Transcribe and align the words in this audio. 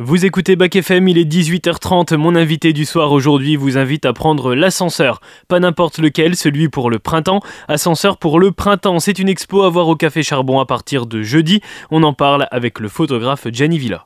Vous 0.00 0.26
écoutez 0.26 0.56
Bac 0.56 0.74
FM, 0.74 1.06
il 1.06 1.18
est 1.18 1.24
18h30. 1.24 2.16
Mon 2.16 2.34
invité 2.34 2.72
du 2.72 2.84
soir 2.84 3.12
aujourd'hui 3.12 3.54
vous 3.54 3.78
invite 3.78 4.06
à 4.06 4.12
prendre 4.12 4.56
l'ascenseur. 4.56 5.20
Pas 5.46 5.60
n'importe 5.60 5.98
lequel, 5.98 6.34
celui 6.34 6.68
pour 6.68 6.90
le 6.90 6.98
printemps. 6.98 7.38
Ascenseur 7.68 8.16
pour 8.16 8.40
le 8.40 8.50
printemps. 8.50 8.98
C'est 8.98 9.20
une 9.20 9.28
expo 9.28 9.62
à 9.62 9.70
voir 9.70 9.86
au 9.86 9.94
Café 9.94 10.24
Charbon 10.24 10.58
à 10.58 10.66
partir 10.66 11.06
de 11.06 11.22
jeudi. 11.22 11.60
On 11.92 12.02
en 12.02 12.12
parle 12.12 12.48
avec 12.50 12.80
le 12.80 12.88
photographe 12.88 13.46
Gianni 13.52 13.78
Villa. 13.78 14.04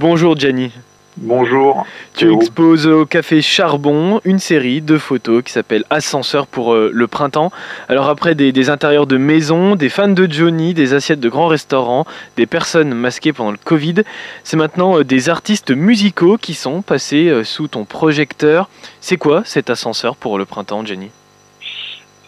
Bonjour 0.00 0.38
Gianni. 0.38 0.70
Bonjour. 1.16 1.84
Tu 2.14 2.32
exposes 2.32 2.86
au 2.86 3.04
Café 3.04 3.42
Charbon 3.42 4.20
une 4.24 4.38
série 4.38 4.80
de 4.80 4.96
photos 4.96 5.42
qui 5.42 5.50
s'appelle 5.50 5.82
Ascenseur 5.90 6.46
pour 6.46 6.72
euh, 6.72 6.92
le 6.94 7.08
printemps. 7.08 7.50
Alors 7.88 8.08
après 8.08 8.36
des, 8.36 8.70
intérieurs 8.70 9.08
de 9.08 9.16
maisons, 9.16 9.74
des 9.74 9.88
fans 9.88 10.06
de 10.06 10.30
Johnny, 10.30 10.72
des 10.72 10.94
assiettes 10.94 11.18
de 11.18 11.28
grands 11.28 11.48
restaurants, 11.48 12.04
des 12.36 12.46
personnes 12.46 12.94
masquées 12.94 13.32
pendant 13.32 13.50
le 13.50 13.56
Covid, 13.56 14.04
c'est 14.44 14.56
maintenant 14.56 14.98
euh, 14.98 15.04
des 15.04 15.30
artistes 15.30 15.72
musicaux 15.72 16.36
qui 16.36 16.54
sont 16.54 16.80
passés 16.80 17.28
euh, 17.28 17.42
sous 17.42 17.66
ton 17.66 17.84
projecteur. 17.84 18.68
C'est 19.00 19.16
quoi 19.16 19.42
cet 19.44 19.68
ascenseur 19.68 20.14
pour 20.14 20.38
le 20.38 20.44
printemps, 20.44 20.86
Jenny 20.86 21.10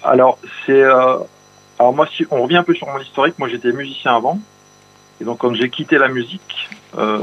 Alors 0.03 0.41
c'est 0.67 0.83
alors 0.83 1.95
moi 1.95 2.09
si 2.17 2.27
on 2.33 2.43
revient 2.43 2.57
un 2.57 2.65
peu 2.65 2.75
sur 2.75 2.89
mon 2.89 2.99
historique, 2.99 3.39
moi 3.39 3.49
j'étais 3.49 3.71
musicien 3.71 4.17
avant. 4.17 4.41
Et 5.21 5.25
donc 5.25 5.39
quand 5.39 5.55
j'ai 5.55 5.69
quitté 5.69 5.99
la 5.99 6.09
musique, 6.09 6.71
euh, 6.99 7.19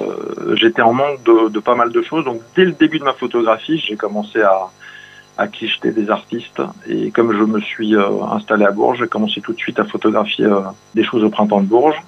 j'étais 0.53 0.81
en 0.81 0.93
manque 0.93 1.23
de, 1.23 1.59
pas 1.59 1.75
mal 1.75 1.91
de 1.91 2.01
choses. 2.01 2.25
Donc 2.25 2.41
dès 2.55 2.65
le 2.65 2.73
début 2.73 2.99
de 2.99 3.03
ma 3.03 3.13
photographie, 3.13 3.79
j'ai 3.79 3.95
commencé 3.95 4.41
à, 4.41 4.69
à 5.37 5.47
clicheter 5.47 5.91
des 5.91 6.09
artistes. 6.09 6.61
Et 6.87 7.09
comme 7.11 7.31
je 7.35 7.43
me 7.43 7.59
suis 7.59 7.95
euh, 7.95 8.23
installé 8.31 8.65
à 8.65 8.71
Bourges, 8.71 8.99
j'ai 8.99 9.07
commencé 9.07 9.41
tout 9.41 9.53
de 9.53 9.57
suite 9.57 9.79
à 9.79 9.83
photographier 9.83 10.45
euh, 10.45 10.61
des 10.93 11.03
choses 11.03 11.23
au 11.23 11.29
printemps 11.29 11.61
de 11.61 11.67
Bourges. 11.67 12.01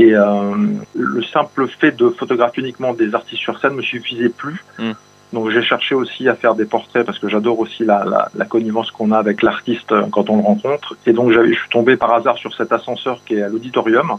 Et 0.00 0.12
le 0.12 1.22
simple 1.24 1.66
fait 1.66 1.90
de 1.90 2.10
photographier 2.10 2.62
uniquement 2.62 2.94
des 2.94 3.16
artistes 3.16 3.42
sur 3.42 3.58
scène 3.58 3.74
me 3.74 3.82
suffisait 3.82 4.28
plus. 4.28 4.64
Hmm. 4.78 4.92
Donc 5.32 5.50
j'ai 5.50 5.60
cherché 5.60 5.96
aussi 5.96 6.28
à 6.28 6.36
faire 6.36 6.54
des 6.54 6.66
portraits 6.66 7.04
parce 7.04 7.18
que 7.18 7.28
j'adore 7.28 7.58
aussi 7.58 7.84
la, 7.84 8.04
la, 8.04 8.28
la 8.32 8.44
connivence 8.44 8.92
qu'on 8.92 9.10
a 9.10 9.18
avec 9.18 9.42
l'artiste 9.42 9.92
quand 10.12 10.30
on 10.30 10.36
le 10.36 10.42
rencontre. 10.44 10.96
Et 11.04 11.12
donc 11.12 11.32
je 11.32 11.52
suis 11.52 11.68
tombé 11.68 11.96
par 11.96 12.14
hasard 12.14 12.38
sur 12.38 12.54
cet 12.54 12.70
ascenseur 12.70 13.18
qui 13.26 13.34
est 13.34 13.42
à 13.42 13.48
l'auditorium 13.48 14.18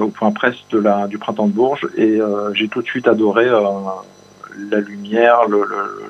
au 0.00 0.08
point 0.08 0.32
presse 0.32 0.56
de 0.70 0.78
la, 0.78 1.06
du 1.06 1.18
printemps 1.18 1.46
de 1.46 1.52
Bourges 1.52 1.88
et 1.96 2.20
euh, 2.20 2.52
j'ai 2.54 2.68
tout 2.68 2.82
de 2.82 2.86
suite 2.86 3.08
adoré 3.08 3.46
euh, 3.46 3.60
la 4.70 4.80
lumière, 4.80 5.40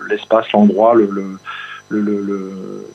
l'espace, 0.09 0.47
le, 0.53 0.59
l'endroit, 0.59 0.95
le, 0.95 1.39
le, 1.91 2.87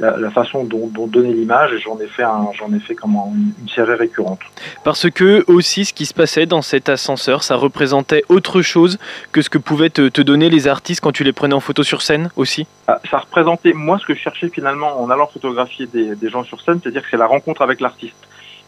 la, 0.00 0.16
la, 0.16 0.30
façon 0.30 0.64
dont, 0.64 0.88
dont 0.88 1.06
donner 1.06 1.32
l'image 1.32 1.72
et 1.72 1.78
j'en 1.78 1.98
ai 2.00 2.06
fait 2.06 2.24
j'en 2.58 2.72
ai 2.74 2.80
fait 2.80 2.94
comme 2.94 3.14
une, 3.14 3.68
série 3.68 3.94
récurrente. 3.94 4.40
Parce 4.84 5.08
que 5.10 5.44
aussi 5.46 5.84
ce 5.84 5.92
qui 5.92 6.06
se 6.06 6.14
passait 6.14 6.46
dans 6.46 6.62
cet 6.62 6.88
ascenseur, 6.88 7.42
ça 7.42 7.56
représentait 7.56 8.24
autre 8.28 8.62
chose 8.62 8.98
que 9.32 9.42
ce 9.42 9.50
que 9.50 9.58
pouvaient 9.58 9.90
te, 9.90 10.08
te 10.08 10.20
donner 10.20 10.50
les 10.50 10.66
artistes 10.68 11.00
quand 11.00 11.12
tu 11.12 11.24
les 11.24 11.32
prenais 11.32 11.54
en 11.54 11.60
photo 11.60 11.82
sur 11.82 12.02
scène 12.02 12.30
aussi? 12.36 12.66
Ah, 12.88 13.00
ça 13.10 13.18
représentait 13.18 13.72
moi 13.72 13.98
ce 13.98 14.06
que 14.06 14.14
je 14.14 14.20
cherchais 14.20 14.48
finalement 14.48 15.00
en 15.00 15.08
allant 15.10 15.26
photographier 15.26 15.86
des, 15.86 16.16
des 16.16 16.28
gens 16.28 16.44
sur 16.44 16.60
scène, 16.60 16.80
c'est-à-dire 16.82 17.02
que 17.02 17.08
c'est 17.10 17.16
la 17.16 17.26
rencontre 17.26 17.62
avec 17.62 17.80
l'artiste. 17.80 18.16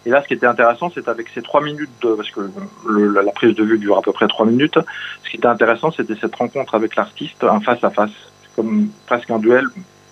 Et 0.07 0.11
là, 0.11 0.23
ce 0.23 0.29
qui 0.29 0.35
était 0.35 0.47
intéressant, 0.47 0.91
c'est 0.95 1.09
avec 1.09 1.29
ces 1.35 1.43
trois 1.43 1.63
minutes, 1.63 1.91
de, 2.03 2.15
parce 2.15 2.31
que 2.31 2.41
la 2.89 3.33
prise 3.33 3.55
de 3.55 3.65
vue 3.65 3.79
dure 3.79 3.97
à 3.97 4.03
peu 4.03 4.13
près 4.13 4.29
trois 4.29 4.47
minutes, 4.47 4.79
ce 5.25 5.31
qui 5.31 5.37
était 5.37 5.47
intéressant, 5.47 5.91
c'était 5.91 6.17
cette 6.21 6.35
rencontre 6.35 6.75
avec 6.75 6.95
l'artiste, 6.97 7.43
un 7.43 7.61
face 7.61 7.83
à 7.83 7.91
face, 7.91 8.13
comme 8.55 8.89
presque 9.07 9.31
un 9.31 9.39
duel, 9.39 9.65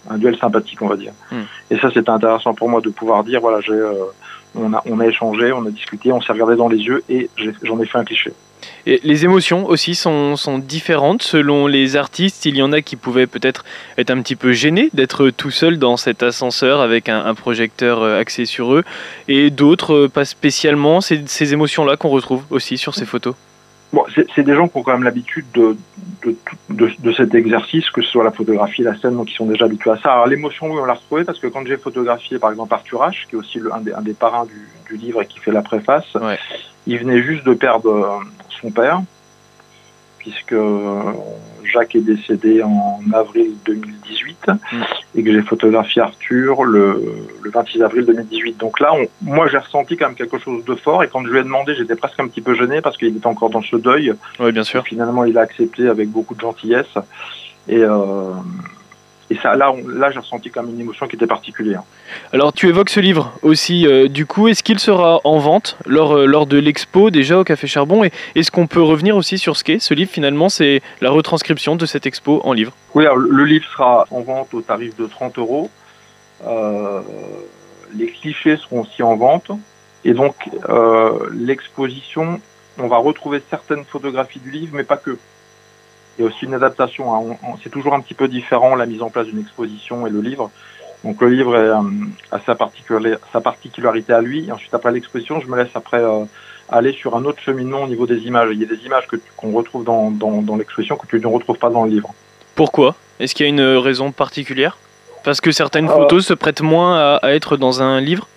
un 0.09 0.19
duel 0.19 0.37
sympathique, 0.39 0.81
on 0.83 0.89
va 0.89 0.97
dire. 0.97 1.13
Hmm. 1.31 1.43
Et 1.71 1.79
ça, 1.79 1.91
c'était 1.93 2.11
intéressant 2.11 2.55
pour 2.55 2.69
moi 2.69 2.81
de 2.81 2.91
pouvoir 2.91 3.23
dire, 3.25 3.41
voilà, 3.41 3.61
j'ai, 3.61 3.73
euh, 3.73 4.05
on, 4.55 4.73
a, 4.73 4.83
on 4.87 5.01
a 5.01 5.07
échangé, 5.07 5.53
on 5.53 5.65
a 5.67 5.71
discuté, 5.71 6.13
on 6.13 6.21
s'est 6.21 6.33
regardé 6.33 6.57
dans 6.57 6.69
les 6.69 6.79
yeux 6.79 7.03
et 7.09 7.31
j'en 7.63 7.81
ai, 7.81 7.87
fait 7.87 7.99
un 7.99 8.05
cliché. 8.05 8.33
Et 8.87 9.01
les 9.05 9.25
émotions 9.25 9.67
aussi 9.67 9.95
sont, 9.95 10.37
sont, 10.37 10.59
différentes 10.59 11.23
selon 11.23 11.67
les 11.67 11.97
artistes. 11.97 12.47
Il 12.47 12.57
y 12.57 12.63
en 12.63 12.73
a 12.73 12.83
qui 12.83 12.97
pouvaient 12.97 13.27
peut-être 13.27 13.65
être 13.99 14.11
un 14.11 14.21
petit 14.23 14.37
peu 14.37 14.53
gênés 14.53 14.91
d'être 14.93 15.31
tout 15.31 15.51
seul 15.51 15.79
dans 15.79 15.97
cet 15.97 16.23
ascenseur 16.23 16.81
avec 16.81 17.09
un, 17.09 17.35
projecteur 17.35 18.03
euh, 18.03 18.21
axé 18.21 18.45
sur 18.45 18.75
eux, 18.75 18.85
et 19.29 19.51
d'autres 19.51 19.95
euh, 19.95 20.09
pas 20.09 20.25
spécialement. 20.25 21.01
C'est 21.01 21.29
ces 21.29 21.53
émotions-là 21.53 21.97
qu'on 21.97 22.11
retrouve 22.11 22.43
aussi 22.51 22.79
sur 22.79 22.95
ces 22.95 23.07
photos. 23.07 23.35
Bon, 23.93 24.05
c'est 24.35 24.43
des 24.43 24.55
gens 24.55 24.69
qui 24.69 24.79
ont 24.79 24.83
quand 24.83 24.93
même 24.93 25.03
l'habitude 25.03 25.45
de 25.53 25.77
de, 26.23 26.37
de, 26.71 26.91
de, 26.99 27.13
cet 27.13 27.35
exercice, 27.35 27.91
que 27.91 28.03
ce 28.03 28.09
soit 28.09 28.25
la 28.25 28.31
photographie, 28.31 28.83
la 28.83 28.97
scène, 28.97 29.17
donc 29.17 29.31
ils 29.31 29.35
sont 29.35 29.47
déjà 29.47 29.65
habitués 29.65 29.91
à 29.91 29.97
ça. 29.97 30.13
Alors 30.13 30.27
l'émotion, 30.27 30.67
oui, 30.71 30.79
on 30.81 30.85
l'a 30.85 30.95
retrouvée 30.95 31.25
parce 31.25 31.39
que 31.39 31.47
quand 31.47 31.67
j'ai 31.67 31.77
photographié 31.77 32.39
par 32.39 32.51
exemple 32.51 32.73
Arthur 32.73 33.01
H, 33.01 33.27
qui 33.29 33.35
est 33.35 33.39
aussi 33.39 33.59
le, 33.59 33.75
un, 33.75 33.81
des, 33.81 33.93
un, 33.93 34.03
des, 34.03 34.15
parrains 34.15 34.47
du, 34.47 34.69
du, 34.89 34.97
livre 34.97 35.23
et 35.23 35.27
qui 35.27 35.39
fait 35.41 35.51
la 35.51 35.63
préface, 35.63 36.15
ouais. 36.15 36.39
il 36.87 36.99
venait 36.99 37.23
juste 37.23 37.45
de 37.45 37.55
perdre 37.55 37.91
euh, 37.91 38.25
son 38.63 38.71
père, 38.71 39.03
puisque 40.19 40.55
Jacques 41.65 41.95
est 41.95 42.01
décédé 42.01 42.63
en 42.63 43.01
avril 43.13 43.53
2018 43.65 44.47
mm. 44.47 44.55
et 45.17 45.23
que 45.23 45.33
j'ai 45.33 45.43
photographié 45.43 46.03
Arthur 46.03 46.65
le, 46.65 47.03
le, 47.43 47.51
26 47.51 47.83
avril 47.83 48.07
2018. 48.07 48.59
Donc 48.59 48.81
là, 48.81 48.93
on, 48.95 49.07
moi, 49.23 49.49
j'ai 49.49 49.59
ressenti 49.59 49.97
quand 49.97 50.07
même 50.07 50.17
quelque 50.17 50.39
chose 50.39 50.65
de 50.65 50.75
fort 50.75 51.03
et 51.03 51.09
quand 51.09 51.25
je 51.25 51.31
lui 51.31 51.41
ai 51.41 51.43
demandé, 51.43 51.75
j'étais 51.75 51.97
presque 51.97 52.21
un 52.21 52.29
petit 52.29 52.41
peu 52.41 52.55
gêné 52.55 52.81
parce 52.81 52.97
qu'il 52.97 53.17
était 53.17 53.27
encore 53.27 53.51
dans 53.51 53.63
ce 53.63 53.77
deuil. 53.77 54.15
Oui, 54.41 54.53
bien 54.53 54.65
sûr. 54.65 54.85
finalement, 54.85 55.25
il 55.25 55.37
a 55.39 55.43
accepté 55.43 55.89
avec 55.89 56.09
beaucoup 56.09 56.35
de 56.35 56.41
gentillesse 56.41 56.95
et 57.69 57.79
euh, 57.79 58.33
et 59.33 59.39
ça, 59.43 59.57
là, 59.57 59.73
on, 59.73 59.89
là 59.89 60.11
j'ai 60.11 60.19
ressenti 60.19 60.51
comme 60.51 60.69
une 60.69 60.81
émotion 60.81 61.09
qui 61.09 61.17
était 61.17 61.27
particulière. 61.27 61.85
Alors, 62.35 62.53
tu 62.53 62.69
évoques 62.69 62.91
ce 62.91 63.01
livre 63.01 63.33
aussi. 63.41 63.87
Euh, 63.87 64.07
du 64.07 64.27
coup, 64.27 64.47
est-ce 64.49 64.63
qu'il 64.63 64.79
sera 64.79 65.21
en 65.25 65.39
vente 65.39 65.79
lors, 65.87 66.19
euh, 66.19 66.27
lors 66.27 66.45
de 66.45 66.59
l'expo 66.59 67.09
déjà 67.09 67.39
au 67.39 67.45
Café 67.45 67.67
Charbon? 67.67 68.05
Et 68.05 68.13
est-ce 68.35 68.51
qu'on 68.51 68.67
peut 68.67 68.83
revenir 68.83 69.17
aussi 69.17 69.39
sur 69.39 69.57
ce 69.57 69.65
qu'est 69.65 69.79
ce 69.79 69.95
livre 69.95 70.11
Finalement, 70.11 70.51
c'est 70.51 70.83
la 71.01 71.09
retranscription 71.09 71.77
de 71.77 71.87
cette 71.87 72.05
expo 72.05 72.43
en 72.45 72.53
livre. 72.53 72.73
Oui, 72.95 73.07
alors, 73.07 73.17
le 73.17 73.45
livre 73.47 73.65
sera 73.73 74.07
en 74.11 74.21
vente 74.21 74.53
au 74.53 74.61
tarif 74.61 74.95
de 74.99 75.07
30 75.07 75.39
euros. 75.39 75.71
Euh, 76.47 77.01
les 77.95 78.09
clichés 78.09 78.59
seront 78.59 78.83
aussi 78.83 79.03
en 79.03 79.17
vente. 79.17 79.51
Et 80.05 80.13
donc, 80.13 80.35
l'exposition, 81.33 82.39
on 82.77 82.89
va 82.89 82.99
retrouver 82.99 83.41
certaines 83.49 83.85
photographies 83.85 84.41
du 84.41 84.51
livre, 84.51 84.73
mais 84.75 84.85
pas 84.85 84.99
que. 84.99 85.17
Il 86.19 86.23
y 86.23 86.25
a 86.25 86.29
aussi 86.29 86.45
une 86.45 86.55
adaptation. 86.55 87.15
Hein. 87.15 87.37
C'est 87.63 87.71
toujours 87.71 87.95
un 87.95 88.01
petit 88.01 88.15
peu 88.15 88.29
différent 88.29 88.75
la 88.75 88.87
mise 88.87 89.03
en 89.03 89.11
place 89.11 89.27
d'une 89.27 89.41
exposition 89.41 90.07
et 90.07 90.11
le 90.11 90.21
livre. 90.21 90.51
Donc 91.05 91.21
le 91.21 91.29
livre 91.31 91.57
est, 91.57 91.69
euh, 91.69 91.81
a 92.31 92.39
sa, 92.41 92.55
particularité, 92.55 93.17
sa 93.33 93.41
particularité 93.41 94.13
à 94.13 94.21
lui. 94.21 94.47
Et 94.47 94.53
ensuite, 94.53 94.73
après 94.75 94.93
l'exposition, 94.93 95.41
je 95.41 95.47
me 95.49 95.57
laisse 95.57 95.75
après 95.75 95.99
euh, 95.99 96.25
aller 96.69 96.93
sur 96.93 97.17
un 97.17 97.25
autre 97.25 97.41
cheminement 97.41 97.83
au 97.83 97.89
niveau 97.89 98.07
des 98.07 98.19
images. 98.21 98.51
Il 98.53 98.61
y 98.61 98.65
a 98.65 98.69
des 98.69 98.85
images 98.87 99.07
que 99.09 99.17
qu'on 99.37 99.53
retrouve 99.53 99.85
dans, 99.85 100.11
dans, 100.11 100.43
dans 100.43 100.57
l'exposition 100.57 100.97
que 100.97 101.07
tu 101.07 101.19
ne 101.19 101.27
retrouves 101.27 101.59
pas 101.59 101.71
dans 101.71 101.85
le 101.85 101.91
livre. 101.91 102.15
Pourquoi? 102.55 102.95
Est-ce 103.19 103.35
qu'il 103.35 103.47
y 103.47 103.49
a 103.49 103.51
une 103.51 103.77
raison 103.79 104.13
particulière? 104.13 104.79
Parce 105.25 105.41
que 105.41 105.51
certaines 105.51 105.89
euh, 105.89 105.95
photos 105.95 106.27
se 106.27 106.35
prêtent 106.35 106.63
moins 106.63 106.97
à, 106.97 107.17
à, 107.17 107.31
être 107.33 107.57
dans 107.57 107.83
un 107.83 108.01
livre? 108.01 108.29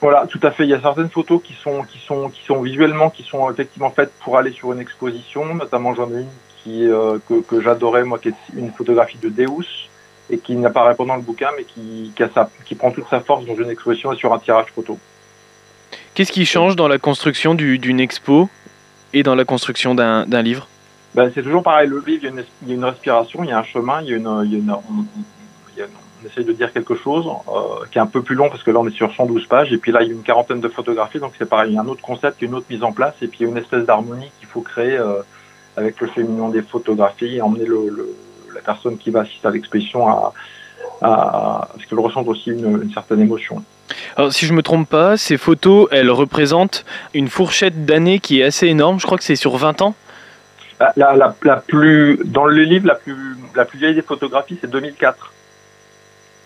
Voilà, 0.00 0.26
tout 0.26 0.40
à 0.42 0.50
fait. 0.50 0.64
Il 0.64 0.70
y 0.70 0.74
a 0.74 0.80
certaines 0.80 1.10
photos 1.10 1.40
qui 1.42 1.52
sont, 1.54 1.82
qui 1.84 1.98
sont, 1.98 2.28
qui 2.30 2.42
sont 2.44 2.60
visuellement, 2.62 3.10
qui 3.10 3.22
sont 3.22 3.50
effectivement 3.50 3.90
faites 3.90 4.12
pour 4.24 4.38
aller 4.38 4.50
sur 4.52 4.72
une 4.72 4.80
exposition. 4.80 5.54
Notamment, 5.54 5.94
j'en 5.94 6.10
ai 6.10 6.20
une 6.20 6.28
qui, 6.62 6.88
euh, 6.88 7.18
que, 7.28 7.40
que 7.42 7.60
j'adorais, 7.60 8.04
moi, 8.04 8.18
qui 8.18 8.28
est 8.28 8.34
une 8.56 8.70
photographie 8.72 9.18
de 9.18 9.28
Deus, 9.28 9.88
et 10.30 10.38
qui 10.38 10.54
n'apparaît 10.54 10.94
pas 10.94 11.04
dans 11.04 11.16
le 11.16 11.22
bouquin, 11.22 11.48
mais 11.56 11.64
qui, 11.64 12.12
qui, 12.14 12.22
a 12.22 12.28
sa, 12.32 12.48
qui 12.64 12.74
prend 12.74 12.90
toute 12.90 13.08
sa 13.08 13.20
force 13.20 13.44
dans 13.46 13.56
une 13.56 13.70
exposition 13.70 14.12
et 14.12 14.16
sur 14.16 14.32
un 14.32 14.38
tirage 14.38 14.66
photo. 14.74 14.98
Qu'est-ce 16.14 16.32
qui 16.32 16.46
change 16.46 16.76
dans 16.76 16.88
la 16.88 16.98
construction 16.98 17.54
d'une 17.54 18.00
expo 18.00 18.48
et 19.12 19.22
dans 19.22 19.34
la 19.34 19.44
construction 19.44 19.94
d'un 19.94 20.42
livre? 20.42 20.68
Ben, 21.14 21.30
C'est 21.34 21.42
toujours 21.42 21.62
pareil. 21.62 21.88
Le 21.88 22.02
livre, 22.06 22.22
il 22.22 22.24
y, 22.24 22.26
a 22.26 22.30
une, 22.30 22.44
il 22.62 22.68
y, 22.68 22.72
a 22.72 22.74
une, 22.74 22.84
respiration, 22.84 23.42
il 23.42 23.50
y 23.50 23.52
a 23.52 23.58
un 23.58 23.64
chemin, 23.64 24.02
il 24.02 24.08
y 24.08 24.12
a 24.14 24.16
une, 24.16 24.42
il 24.44 24.52
y 24.52 24.54
a 24.56 24.58
une, 24.58 24.70
on, 24.70 25.04
il 25.72 25.78
y 25.78 25.82
a 25.82 25.86
une 25.86 25.90
on 26.22 26.26
essaye 26.26 26.44
de 26.44 26.52
dire 26.52 26.72
quelque 26.72 26.94
chose 26.94 27.26
euh, 27.26 27.86
qui 27.90 27.98
est 27.98 28.00
un 28.00 28.06
peu 28.06 28.22
plus 28.22 28.34
long 28.34 28.48
parce 28.48 28.62
que 28.62 28.70
là 28.70 28.80
on 28.80 28.86
est 28.86 28.94
sur 28.94 29.12
112 29.12 29.46
pages 29.46 29.72
et 29.72 29.78
puis 29.78 29.92
là 29.92 30.02
il 30.02 30.08
y 30.08 30.10
a 30.10 30.14
une 30.14 30.22
quarantaine 30.22 30.60
de 30.60 30.68
photographies 30.68 31.18
donc 31.18 31.32
c'est 31.38 31.48
pareil, 31.48 31.72
il 31.72 31.74
y 31.74 31.78
a 31.78 31.80
un 31.80 31.86
autre 31.86 32.02
concept, 32.02 32.42
une 32.42 32.54
autre 32.54 32.66
mise 32.68 32.82
en 32.82 32.92
place 32.92 33.14
et 33.22 33.26
puis 33.26 33.40
il 33.40 33.42
y 33.44 33.46
a 33.46 33.50
une 33.50 33.58
espèce 33.58 33.84
d'harmonie 33.84 34.30
qu'il 34.38 34.48
faut 34.48 34.60
créer 34.60 34.96
euh, 34.96 35.22
avec 35.80 36.00
le 36.00 36.06
féminin 36.08 36.48
des 36.50 36.62
photographies 36.62 37.36
et 37.36 37.42
emmener 37.42 37.64
le, 37.64 37.88
le, 37.88 38.08
la 38.54 38.60
personne 38.60 38.98
qui 38.98 39.10
va 39.10 39.20
assister 39.20 39.48
à 39.48 39.50
l'exposition 39.50 40.06
à, 40.08 40.32
à, 41.02 41.68
ce 41.80 41.86
qu'elle 41.86 41.98
ressente 42.00 42.28
aussi 42.28 42.50
une, 42.50 42.82
une, 42.82 42.92
certaine 42.92 43.20
émotion. 43.20 43.62
Alors 44.16 44.32
si 44.32 44.46
je 44.46 44.52
me 44.52 44.62
trompe 44.62 44.88
pas, 44.88 45.16
ces 45.16 45.36
photos 45.36 45.88
elles 45.90 46.10
représentent 46.10 46.84
une 47.14 47.28
fourchette 47.28 47.84
d'années 47.86 48.20
qui 48.20 48.40
est 48.40 48.44
assez 48.44 48.66
énorme, 48.66 49.00
je 49.00 49.06
crois 49.06 49.18
que 49.18 49.24
c'est 49.24 49.36
sur 49.36 49.56
20 49.56 49.82
ans 49.82 49.94
la, 50.96 51.14
la, 51.14 51.34
la, 51.42 51.56
plus, 51.56 52.18
dans 52.24 52.46
le 52.46 52.62
livre, 52.62 52.86
la 52.86 52.94
plus, 52.94 53.14
la 53.54 53.66
plus 53.66 53.78
vieille 53.78 53.94
des 53.94 54.00
photographies, 54.02 54.56
c'est 54.62 54.70
2004. 54.70 55.32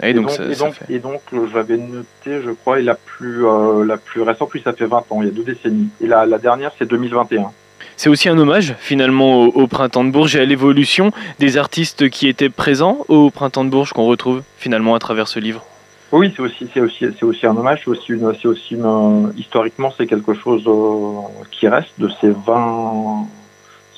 Et, 0.03 0.11
Et 0.11 0.15
donc, 0.15 0.27
donc, 0.27 0.31
ça- 0.33 0.45
et 0.45 0.57
donc, 0.57 0.75
fait- 0.75 0.93
et 0.93 0.99
donc, 0.99 1.21
euh, 1.33 1.47
j'avais 1.53 1.77
noté, 1.77 2.43
je 2.45 2.51
crois, 2.51 2.81
et 2.81 2.83
la 2.83 2.97
plus, 2.97 3.47
euh, 3.47 3.85
la 3.85 3.97
plus 3.97 4.23
récente, 4.23 4.51
oui, 4.53 4.61
ça 4.65 4.73
fait 4.73 4.87
20 4.87 5.05
ans, 5.11 5.23
il 5.23 5.27
y 5.27 5.29
a 5.29 5.33
deux 5.33 5.45
décennies. 5.45 5.89
Et 6.01 6.09
la, 6.09 6.27
la 6.27 6.39
dernière, 6.39 6.73
c'est 6.77 6.85
2021. 6.85 7.53
C'est 7.97 8.09
aussi 8.09 8.29
un 8.29 8.39
hommage 8.39 8.75
finalement 8.81 9.43
au, 9.43 9.47
au 9.47 9.67
Printemps 9.67 10.05
de 10.05 10.11
Bourges 10.11 10.37
et 10.37 10.41
à 10.41 10.45
l'évolution 10.45 11.13
des 11.39 11.57
artistes 11.57 12.09
qui 12.09 12.29
étaient 12.29 12.49
présents 12.49 12.99
au 13.09 13.31
Printemps 13.31 13.65
de 13.65 13.71
Bourges 13.71 13.93
qu'on 13.93 14.07
retrouve 14.07 14.43
finalement 14.59 14.95
à 14.95 14.99
travers 14.99 15.29
ce 15.29 15.39
livre. 15.39 15.65
Oui, 16.13 16.33
c'est 16.37 16.43
aussi, 16.43 16.69
c'est 16.73 16.81
aussi, 16.81 17.07
c'est 17.19 17.25
aussi 17.25 17.45
un 17.45 17.57
hommage, 17.57 17.81
c'est 17.85 17.91
aussi 17.91 18.13
une, 18.13 18.33
c'est 18.41 18.47
aussi 18.47 18.75
une, 18.75 19.33
historiquement, 19.37 19.93
c'est 19.97 20.07
quelque 20.07 20.33
chose 20.35 20.63
euh, 20.67 21.23
qui 21.51 21.67
reste 21.67 21.91
de 21.99 22.09
ces 22.21 22.31
20, 22.31 23.27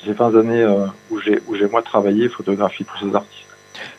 ces 0.03 0.13
20 0.13 0.39
années 0.39 0.63
euh, 0.63 0.85
où 1.11 1.19
j'ai, 1.19 1.39
où 1.47 1.55
j'ai 1.55 1.67
moi 1.67 1.83
travaillé, 1.83 2.27
photographié 2.27 2.85
tous 2.85 3.05
ces 3.05 3.15
artistes. 3.15 3.43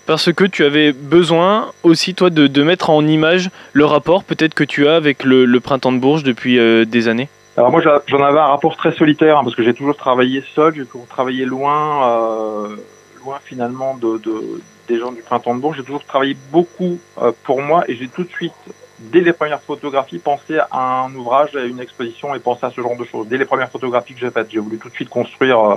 Parce 0.05 0.33
que 0.33 0.45
tu 0.45 0.65
avais 0.65 0.93
besoin 0.93 1.71
aussi 1.85 2.15
toi 2.15 2.31
de, 2.31 2.49
de 2.49 2.63
mettre 2.65 2.91
en 2.91 3.07
image 3.07 3.51
le 3.73 3.85
rapport 3.85 4.25
peut-être 4.25 4.55
que 4.55 4.65
tu 4.65 4.89
as 4.89 4.97
avec 4.97 5.23
le, 5.23 5.45
le 5.45 5.61
Printemps 5.61 5.93
de 5.93 5.99
Bourges 5.99 6.25
depuis 6.25 6.59
euh, 6.59 6.85
des 6.85 7.07
années? 7.07 7.29
Alors 7.59 7.73
moi, 7.73 7.81
j'en 8.07 8.23
avais 8.23 8.39
un 8.39 8.47
rapport 8.47 8.77
très 8.77 8.93
solitaire 8.93 9.37
hein, 9.37 9.43
parce 9.43 9.57
que 9.57 9.65
j'ai 9.65 9.75
toujours 9.75 9.97
travaillé 9.97 10.45
seul, 10.55 10.77
j'ai 10.77 10.87
toujours 10.87 11.09
travaillé 11.09 11.45
loin, 11.45 12.09
euh, 12.09 12.77
loin 13.25 13.41
finalement 13.45 13.97
de, 13.97 14.19
de- 14.19 14.63
des 14.87 14.97
gens 15.01 15.11
du 15.11 15.23
printemps 15.23 15.57
de 15.57 15.61
Bourges. 15.61 15.77
J'ai 15.79 15.83
toujours 15.83 16.05
travaillé 16.05 16.37
beaucoup 16.53 17.01
euh, 17.21 17.33
pour 17.43 17.61
moi 17.61 17.83
et 17.89 17.97
j'ai 17.97 18.07
tout 18.07 18.23
de 18.23 18.29
suite, 18.31 18.53
dès 19.01 19.23
les 19.23 19.33
premières 19.33 19.61
photographies, 19.61 20.21
pensé 20.21 20.61
à 20.71 21.03
un 21.03 21.13
ouvrage, 21.17 21.57
à 21.57 21.65
une 21.65 21.81
exposition 21.81 22.33
et 22.33 22.39
pensé 22.39 22.65
à 22.65 22.71
ce 22.71 22.81
genre 22.81 22.97
de 22.97 23.03
choses. 23.05 23.27
Dès 23.27 23.39
les 23.39 23.45
premières 23.45 23.71
photographies 23.71 24.15
que 24.15 24.21
j'ai 24.21 24.31
faites, 24.31 24.53
j'ai 24.53 24.61
voulu 24.61 24.79
tout 24.79 24.89
de 24.89 24.95
suite 24.95 25.09
construire 25.09 25.59
euh, 25.59 25.77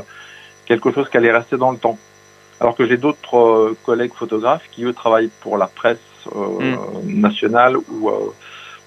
quelque 0.67 0.91
chose 0.91 1.09
qui 1.09 1.17
allait 1.17 1.31
rester 1.31 1.57
dans 1.57 1.71
le 1.71 1.79
temps. 1.79 1.97
Alors 2.59 2.75
que 2.75 2.85
j'ai 2.85 2.97
d'autres 2.97 3.37
euh, 3.37 3.77
collègues 3.83 4.13
photographes 4.13 4.67
qui 4.71 4.83
eux 4.83 4.93
travaillent 4.93 5.31
pour 5.41 5.57
la 5.57 5.65
presse 5.65 5.97
euh, 6.35 6.75
nationale 7.05 7.75
ou 7.75 8.09
euh, 8.09 8.31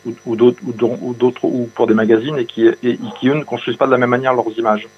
ou, 0.07 0.15
ou 0.27 0.37
d'autres 0.37 1.45
ou, 1.45 1.69
pour 1.75 1.87
des 1.87 1.95
magazines 1.95 2.39
et 2.39 2.45
qui, 2.45 2.67
et, 2.67 2.77
et 2.83 2.99
qui 3.19 3.29
eux 3.29 3.35
ne 3.35 3.45
construisent 3.45 3.77
pas 3.77 3.87
de 3.87 3.93
la 3.93 3.99
même 3.99 4.11
manière 4.11 4.35
leurs 4.35 4.59
images. 4.59 4.89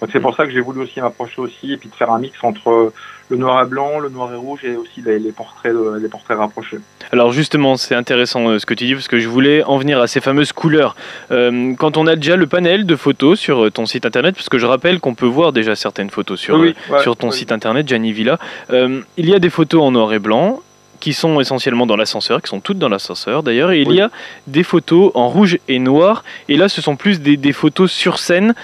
Donc 0.00 0.10
c'est 0.12 0.20
pour 0.20 0.36
ça 0.36 0.46
que 0.46 0.52
j'ai 0.52 0.60
voulu 0.60 0.80
aussi 0.80 1.00
m'approcher 1.00 1.40
aussi 1.40 1.72
et 1.72 1.76
puis 1.76 1.88
de 1.88 1.94
faire 1.94 2.10
un 2.12 2.20
mix 2.20 2.38
entre 2.42 2.92
le 3.30 3.36
noir 3.36 3.62
et 3.62 3.66
blanc, 3.66 3.98
le 3.98 4.08
noir 4.08 4.32
et 4.32 4.36
rouge 4.36 4.60
et 4.64 4.76
aussi 4.76 5.02
les, 5.04 5.18
les 5.18 5.32
portraits 5.32 5.74
les 6.00 6.08
portraits 6.08 6.38
rapprochés. 6.38 6.78
Alors 7.10 7.32
justement, 7.32 7.76
c'est 7.76 7.94
intéressant 7.94 8.48
euh, 8.48 8.58
ce 8.58 8.64
que 8.64 8.74
tu 8.74 8.86
dis 8.86 8.94
parce 8.94 9.08
que 9.08 9.18
je 9.18 9.28
voulais 9.28 9.64
en 9.64 9.76
venir 9.76 10.00
à 10.00 10.06
ces 10.06 10.20
fameuses 10.20 10.52
couleurs. 10.52 10.94
Euh, 11.30 11.74
quand 11.74 11.96
on 11.96 12.06
a 12.06 12.14
déjà 12.14 12.36
le 12.36 12.46
panel 12.46 12.86
de 12.86 12.96
photos 12.96 13.38
sur 13.40 13.64
euh, 13.64 13.70
ton 13.70 13.86
site 13.86 14.06
internet, 14.06 14.36
parce 14.36 14.48
que 14.48 14.58
je 14.58 14.66
rappelle 14.66 15.00
qu'on 15.00 15.14
peut 15.14 15.26
voir 15.26 15.52
déjà 15.52 15.74
certaines 15.74 16.10
photos 16.10 16.38
sur, 16.38 16.58
Oui, 16.58 16.74
ouais, 16.90 17.00
sur 17.00 17.16
ton 17.16 17.30
site 17.30 17.50
internet, 17.50 17.88
Gianni 17.88 18.12
Villa, 18.12 18.38
euh, 18.70 19.00
il 19.16 19.28
y 19.28 19.34
a 19.34 19.40
des 19.40 19.50
photos 19.50 19.82
en 19.82 19.90
noir 19.90 20.12
et 20.12 20.20
blanc 20.20 20.60
qui 21.00 21.12
sont 21.12 21.40
essentiellement 21.40 21.86
dans 21.86 21.96
l'ascenseur, 21.96 22.42
qui 22.42 22.48
sont 22.48 22.60
toutes 22.60 22.78
dans 22.78 22.88
l'ascenseur 22.88 23.42
d'ailleurs, 23.42 23.70
et 23.70 23.80
il 23.82 23.88
Oui. 23.88 23.96
y 23.96 24.00
a 24.00 24.10
des 24.46 24.62
photos 24.62 25.10
en 25.14 25.28
rouge 25.28 25.58
et 25.68 25.78
noir, 25.78 26.24
et 26.48 26.56
là 26.56 26.68
ce 26.68 26.80
sont 26.82 26.96
plus 26.96 27.20
des, 27.20 27.36
des 27.36 27.52
photos 27.52 27.90
sur 27.92 28.18
scène. 28.18 28.54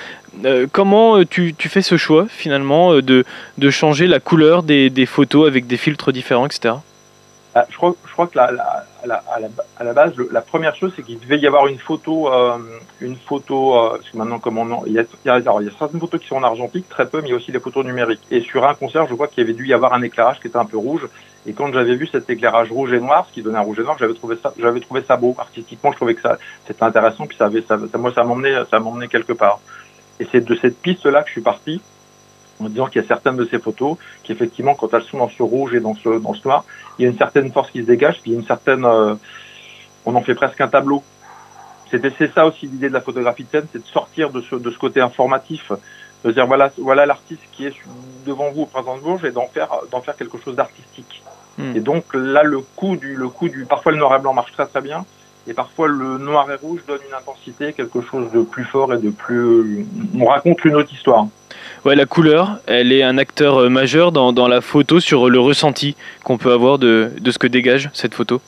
Euh, 0.44 0.66
comment 0.70 1.18
euh, 1.18 1.24
tu, 1.24 1.54
tu 1.56 1.68
fais 1.68 1.82
ce 1.82 1.96
choix 1.96 2.26
finalement 2.28 2.92
euh, 2.92 3.02
de, 3.02 3.24
de 3.58 3.70
changer 3.70 4.08
la 4.08 4.18
couleur 4.18 4.64
des, 4.64 4.90
des 4.90 5.06
photos 5.06 5.46
avec 5.46 5.66
des 5.68 5.76
filtres 5.76 6.10
différents, 6.12 6.46
etc. 6.46 6.74
Ah, 7.56 7.64
je, 7.70 7.76
crois, 7.76 7.94
je 8.04 8.12
crois 8.12 8.26
que 8.26 8.36
la, 8.36 8.50
la- 8.50 8.84
la, 9.06 9.22
à, 9.32 9.38
la, 9.38 9.48
à 9.78 9.84
la 9.84 9.92
base, 9.92 10.12
la 10.32 10.40
première 10.40 10.74
chose, 10.74 10.92
c'est 10.96 11.02
qu'il 11.04 11.20
devait 11.20 11.38
y 11.38 11.46
avoir 11.46 11.68
une 11.68 11.78
photo, 11.78 12.32
euh, 12.32 12.58
une 13.00 13.14
photo, 13.16 13.76
euh, 13.78 13.90
parce 13.90 14.08
que 14.10 14.16
maintenant, 14.16 14.40
comme 14.40 14.58
on 14.58 14.84
il 14.86 14.92
y, 14.94 14.98
a, 14.98 15.02
il, 15.24 15.28
y 15.28 15.30
a, 15.30 15.70
certaines 15.78 16.00
photos 16.00 16.20
qui 16.20 16.26
sont 16.26 16.36
en 16.36 16.42
argentique, 16.42 16.88
très 16.88 17.06
peu, 17.06 17.20
mais 17.20 17.28
il 17.28 17.30
y 17.30 17.34
a 17.34 17.36
aussi 17.36 17.52
les 17.52 17.60
photos 17.60 17.84
numériques. 17.84 18.22
Et 18.32 18.40
sur 18.40 18.66
un 18.66 18.74
concert, 18.74 19.06
je 19.06 19.14
vois 19.14 19.28
qu'il 19.28 19.42
y 19.42 19.46
avait 19.46 19.52
dû 19.52 19.68
y 19.68 19.72
avoir 19.72 19.92
un 19.94 20.02
éclairage 20.02 20.40
qui 20.40 20.48
était 20.48 20.56
un 20.56 20.64
peu 20.64 20.78
rouge. 20.78 21.06
Et 21.46 21.52
quand 21.52 21.72
j'avais 21.72 21.94
vu 21.94 22.08
cet 22.08 22.28
éclairage 22.28 22.72
rouge 22.72 22.92
et 22.92 22.98
noir, 23.00 23.26
ce 23.28 23.34
qui 23.34 23.42
donnait 23.42 23.58
un 23.58 23.62
rouge 23.62 23.78
et 23.78 23.82
noir, 23.84 23.96
j'avais 23.98 24.14
trouvé 24.14 24.36
ça, 24.42 24.52
j'avais 24.58 24.80
trouvé 24.80 25.02
ça 25.06 25.16
beau. 25.16 25.36
Artistiquement, 25.38 25.92
je 25.92 25.96
trouvais 25.96 26.14
que 26.14 26.22
ça, 26.22 26.38
c'était 26.66 26.82
intéressant, 26.82 27.26
puis 27.26 27.36
ça 27.36 27.44
avait, 27.44 27.62
ça- 27.62 27.78
moi, 27.98 28.12
ça 28.12 28.24
m'emmenait, 28.24 28.64
ça 28.68 28.80
m'emmenait 28.80 29.08
quelque 29.08 29.32
part. 29.32 29.60
Et 30.18 30.26
c'est 30.32 30.40
de 30.44 30.54
cette 30.56 30.80
piste-là 30.80 31.22
que 31.22 31.28
je 31.28 31.32
suis 31.32 31.40
parti, 31.42 31.80
en 32.60 32.68
disant 32.68 32.86
qu'il 32.86 33.02
y 33.02 33.04
a 33.04 33.08
certaines 33.08 33.36
de 33.36 33.44
ces 33.44 33.58
photos 33.58 33.96
qui, 34.22 34.32
effectivement, 34.32 34.74
quand 34.74 34.92
elles 34.94 35.02
sont 35.02 35.18
dans 35.18 35.28
ce 35.28 35.42
rouge 35.42 35.74
et 35.74 35.80
dans 35.80 35.94
ce, 35.94 36.18
dans 36.18 36.34
ce 36.34 36.46
noir, 36.46 36.64
il 36.98 37.02
y 37.02 37.06
a 37.06 37.10
une 37.10 37.18
certaine 37.18 37.52
force 37.52 37.70
qui 37.70 37.80
se 37.80 37.86
dégage, 37.86 38.20
puis 38.20 38.30
il 38.30 38.34
y 38.34 38.36
a 38.36 38.40
une 38.40 38.46
certaine, 38.46 38.84
euh, 38.84 39.14
on 40.04 40.14
en 40.14 40.22
fait 40.22 40.34
presque 40.34 40.60
un 40.60 40.68
tableau. 40.68 41.02
C'était 41.90 42.12
c'est 42.16 42.32
ça 42.32 42.46
aussi 42.46 42.66
l'idée 42.66 42.88
de 42.88 42.94
la 42.94 43.00
photographie 43.00 43.44
de 43.44 43.48
scène, 43.50 43.66
c'est 43.72 43.82
de 43.82 43.88
sortir 43.88 44.30
de 44.30 44.40
ce, 44.40 44.56
de 44.56 44.70
ce 44.70 44.78
côté 44.78 45.00
informatif, 45.00 45.72
de 46.24 46.32
dire 46.32 46.46
voilà, 46.46 46.72
voilà 46.78 47.06
l'artiste 47.06 47.42
qui 47.52 47.66
est 47.66 47.74
devant 48.26 48.50
vous 48.50 48.62
au 48.62 48.66
printemps 48.66 48.96
de 48.96 49.02
Bourges 49.02 49.24
et 49.24 49.30
d'en 49.30 49.46
faire, 49.46 49.68
d'en 49.90 50.00
faire 50.00 50.16
quelque 50.16 50.38
chose 50.38 50.56
d'artistique. 50.56 51.22
Hmm. 51.58 51.76
Et 51.76 51.80
donc 51.80 52.04
là, 52.14 52.42
le 52.42 52.60
coup 52.60 52.96
du, 52.96 53.14
le 53.14 53.28
coup 53.28 53.48
du, 53.48 53.64
parfois 53.64 53.92
le 53.92 53.98
noir 53.98 54.16
et 54.16 54.18
blanc 54.18 54.32
marche 54.32 54.52
très 54.52 54.66
très 54.66 54.80
bien, 54.80 55.04
et 55.46 55.54
parfois 55.54 55.88
le 55.88 56.18
noir 56.18 56.50
et 56.50 56.56
rouge 56.56 56.80
donne 56.86 57.00
une 57.08 57.14
intensité, 57.14 57.72
quelque 57.72 58.00
chose 58.02 58.30
de 58.32 58.42
plus 58.42 58.64
fort 58.64 58.92
et 58.94 58.98
de 58.98 59.10
plus, 59.10 59.86
on 60.18 60.26
raconte 60.26 60.64
une 60.64 60.76
autre 60.76 60.92
histoire. 60.92 61.26
Ouais, 61.84 61.94
la 61.94 62.06
couleur, 62.06 62.58
elle 62.66 62.92
est 62.92 63.02
un 63.02 63.18
acteur 63.18 63.58
euh, 63.58 63.68
majeur 63.68 64.10
dans, 64.10 64.32
dans 64.32 64.48
la 64.48 64.60
photo 64.60 65.00
sur 65.00 65.28
le 65.28 65.38
ressenti 65.38 65.96
qu'on 66.24 66.38
peut 66.38 66.52
avoir 66.52 66.78
de, 66.78 67.10
de 67.20 67.30
ce 67.30 67.38
que 67.38 67.46
dégage 67.46 67.90
cette 67.92 68.14
photo. 68.14 68.40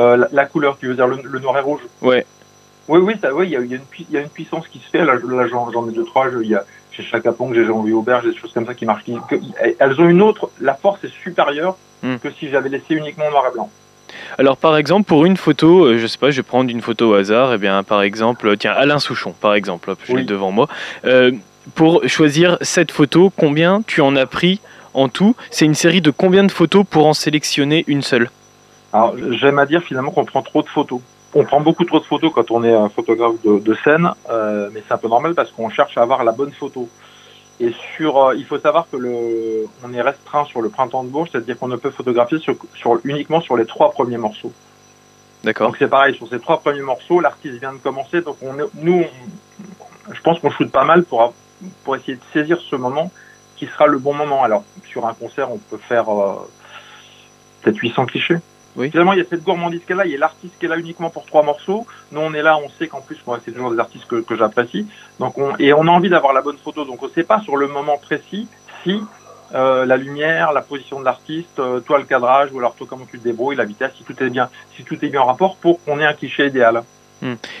Euh, 0.00 0.16
la, 0.16 0.28
la 0.32 0.46
couleur, 0.46 0.76
tu 0.78 0.88
veux 0.88 0.94
dire 0.94 1.06
le, 1.06 1.18
le 1.22 1.38
noir 1.38 1.56
et 1.58 1.60
rouge? 1.60 1.80
Ouais. 2.02 2.26
Oui, 2.88 3.00
oui, 3.00 3.14
ça, 3.20 3.34
oui, 3.34 3.46
il 3.46 3.52
y 3.52 3.56
a, 3.56 3.60
il 3.60 3.70
y 3.70 3.74
a 3.74 3.76
une, 3.76 3.82
pui- 3.82 4.06
il 4.08 4.14
y 4.14 4.18
a 4.18 4.22
une 4.22 4.28
puissance 4.28 4.66
qui 4.68 4.78
se 4.78 4.88
fait. 4.88 5.04
Là, 5.04 5.14
je- 5.20 5.26
là, 5.26 5.46
j'en, 5.46 5.70
ai 5.88 5.92
deux, 5.92 6.04
trois. 6.04 6.26
Il 6.42 6.48
y 6.48 6.54
a 6.54 6.64
chez 6.90 7.02
j'ai 7.54 7.64
Jean-Louis 7.66 7.92
Aubert, 7.92 8.22
j'ai 8.22 8.30
des 8.30 8.36
choses 8.36 8.52
comme 8.52 8.66
ça 8.66 8.74
qui 8.74 8.86
marchent. 8.86 9.04
qui- 9.04 9.16
que- 9.28 9.36
elles 9.78 10.00
ont 10.00 10.08
une 10.08 10.22
autre. 10.22 10.50
La 10.60 10.74
force 10.74 11.04
est 11.04 11.12
supérieure 11.22 11.76
Hmm. 12.02 12.16
que 12.18 12.30
si 12.30 12.48
j'avais 12.48 12.68
laissé 12.68 12.94
uniquement 12.94 13.24
en 13.26 13.30
noir 13.32 13.44
et 13.50 13.52
blanc. 13.52 13.70
Alors 14.36 14.56
par 14.56 14.76
exemple, 14.76 15.06
pour 15.06 15.24
une 15.24 15.36
photo, 15.36 15.84
euh, 15.84 15.98
je 15.98 16.06
sais 16.06 16.18
pas, 16.18 16.30
je 16.30 16.36
vais 16.36 16.42
prendre 16.42 16.70
une 16.70 16.80
photo 16.82 17.10
au 17.10 17.14
hasard, 17.14 17.54
et 17.54 17.58
bien 17.58 17.82
par 17.82 18.02
exemple, 18.02 18.48
euh, 18.48 18.56
tiens, 18.56 18.72
Alain 18.72 18.98
Souchon, 18.98 19.32
par 19.40 19.54
exemple, 19.54 19.94
je 20.04 20.12
l'ai 20.12 20.18
Oui. 20.18 20.24
devant 20.26 20.50
moi. 20.50 20.68
Euh, 21.04 21.32
pour 21.74 22.02
choisir 22.08 22.58
cette 22.60 22.90
photo, 22.92 23.32
combien 23.36 23.82
tu 23.86 24.00
en 24.00 24.16
as 24.16 24.26
pris 24.26 24.60
en 24.94 25.08
tout? 25.08 25.34
C'est 25.50 25.64
une 25.64 25.74
série 25.74 26.00
de 26.00 26.10
combien 26.10 26.44
de 26.44 26.50
photos 26.52 26.84
pour 26.88 27.06
en 27.06 27.14
sélectionner 27.14 27.84
une 27.86 28.02
seule? 28.02 28.30
Alors, 28.92 29.14
j'aime 29.32 29.58
à 29.58 29.66
dire 29.66 29.82
finalement 29.82 30.10
qu'on 30.10 30.24
prend 30.24 30.42
trop 30.42 30.62
de 30.62 30.68
photos. 30.68 31.00
On 31.34 31.44
prend 31.44 31.60
beaucoup 31.60 31.84
trop 31.84 32.00
de 32.00 32.04
photos 32.06 32.32
quand 32.34 32.50
on 32.50 32.64
est 32.64 32.72
un 32.72 32.88
photographe 32.88 33.34
de, 33.44 33.58
de 33.58 33.76
scène, 33.84 34.08
euh, 34.30 34.70
mais 34.72 34.82
c'est 34.88 34.94
un 34.94 34.98
peu 34.98 35.08
normal 35.08 35.34
parce 35.34 35.50
qu'on 35.50 35.68
cherche 35.68 35.98
à 35.98 36.02
avoir 36.02 36.24
la 36.24 36.32
bonne 36.32 36.52
photo. 36.52 36.88
Et 37.60 37.72
sur, 37.96 38.16
euh, 38.16 38.36
il 38.36 38.44
faut 38.46 38.58
savoir 38.60 38.88
que 38.90 38.96
le, 38.96 39.66
on 39.82 39.92
est 39.92 40.00
restreint 40.02 40.44
sur 40.44 40.60
le 40.62 40.68
printemps 40.68 41.02
de 41.02 41.08
Bourges, 41.08 41.28
c'est-à-dire 41.32 41.58
qu'on 41.58 41.68
ne 41.68 41.76
peut 41.76 41.90
photographier 41.90 42.38
sur, 42.38 42.54
sur, 42.74 43.00
uniquement 43.04 43.40
sur 43.40 43.56
les 43.56 43.66
trois 43.66 43.90
premiers 43.92 44.16
morceaux. 44.18 44.52
D'accord 45.42 45.68
Donc 45.68 45.76
c'est 45.78 45.88
pareil, 45.88 46.14
sur 46.14 46.28
ces 46.28 46.40
trois 46.40 46.60
premiers 46.60 46.82
morceaux, 46.82 47.20
l'artiste 47.20 47.58
vient 47.58 47.72
de 47.72 47.78
commencer, 47.78 48.20
donc 48.22 48.36
on 48.42 48.58
est, 48.58 48.68
nous, 48.74 49.04
on- 49.04 50.12
je 50.12 50.20
pense 50.22 50.38
qu'on 50.38 50.50
shoot 50.50 50.70
pas 50.70 50.84
mal 50.84 51.04
pour, 51.04 51.34
pour 51.84 51.96
essayer 51.96 52.16
de 52.16 52.22
saisir 52.32 52.60
ce 52.70 52.76
moment 52.76 53.10
qui 53.56 53.66
sera 53.66 53.86
le 53.86 53.98
bon 53.98 54.14
moment. 54.14 54.44
Alors, 54.44 54.64
sur 54.90 55.06
un 55.06 55.14
concert, 55.14 55.50
on 55.50 55.58
peut 55.58 55.78
faire 55.78 56.08
euh, 56.08 56.48
peut-être 57.60 57.76
800 57.78 58.06
clichés. 58.06 58.36
Oui. 58.78 58.90
Finalement, 58.90 59.12
il 59.12 59.18
y 59.18 59.22
a 59.22 59.24
cette 59.28 59.42
gourmandise 59.42 59.82
est 59.88 59.94
là, 59.94 60.06
il 60.06 60.12
y 60.12 60.14
a 60.14 60.18
l'artiste 60.18 60.54
qui 60.58 60.66
est 60.66 60.68
là 60.68 60.78
uniquement 60.78 61.10
pour 61.10 61.26
trois 61.26 61.42
morceaux. 61.42 61.84
Nous, 62.12 62.20
on 62.20 62.32
est 62.32 62.42
là, 62.42 62.56
on 62.58 62.68
sait 62.78 62.86
qu'en 62.86 63.00
plus, 63.00 63.18
moi, 63.26 63.40
c'est 63.44 63.50
toujours 63.50 63.72
des 63.72 63.80
artistes 63.80 64.06
que, 64.06 64.20
que 64.20 64.36
j'apprécie. 64.36 64.86
Donc, 65.18 65.36
on, 65.36 65.56
et 65.58 65.72
on 65.72 65.82
a 65.82 65.90
envie 65.90 66.08
d'avoir 66.08 66.32
la 66.32 66.42
bonne 66.42 66.58
photo. 66.58 66.84
Donc, 66.84 67.02
on 67.02 67.06
ne 67.06 67.10
sait 67.10 67.24
pas 67.24 67.40
sur 67.40 67.56
le 67.56 67.66
moment 67.66 67.98
précis 67.98 68.46
si 68.84 69.00
euh, 69.52 69.84
la 69.84 69.96
lumière, 69.96 70.52
la 70.52 70.62
position 70.62 71.00
de 71.00 71.04
l'artiste, 71.04 71.58
euh, 71.58 71.80
toi 71.80 71.98
le 71.98 72.04
cadrage, 72.04 72.52
ou 72.52 72.58
alors 72.58 72.74
toi 72.76 72.86
comment 72.88 73.06
tu 73.10 73.18
te 73.18 73.24
débrouilles, 73.24 73.56
la 73.56 73.64
vitesse, 73.64 73.92
si 73.96 74.04
tout 74.04 74.22
est 74.22 74.30
bien, 74.30 74.48
si 74.76 74.84
tout 74.84 75.02
est 75.02 75.08
bien 75.08 75.22
en 75.22 75.26
rapport 75.26 75.56
pour 75.56 75.82
qu'on 75.82 75.98
ait 75.98 76.06
un 76.06 76.12
cliché 76.12 76.46
idéal. 76.46 76.84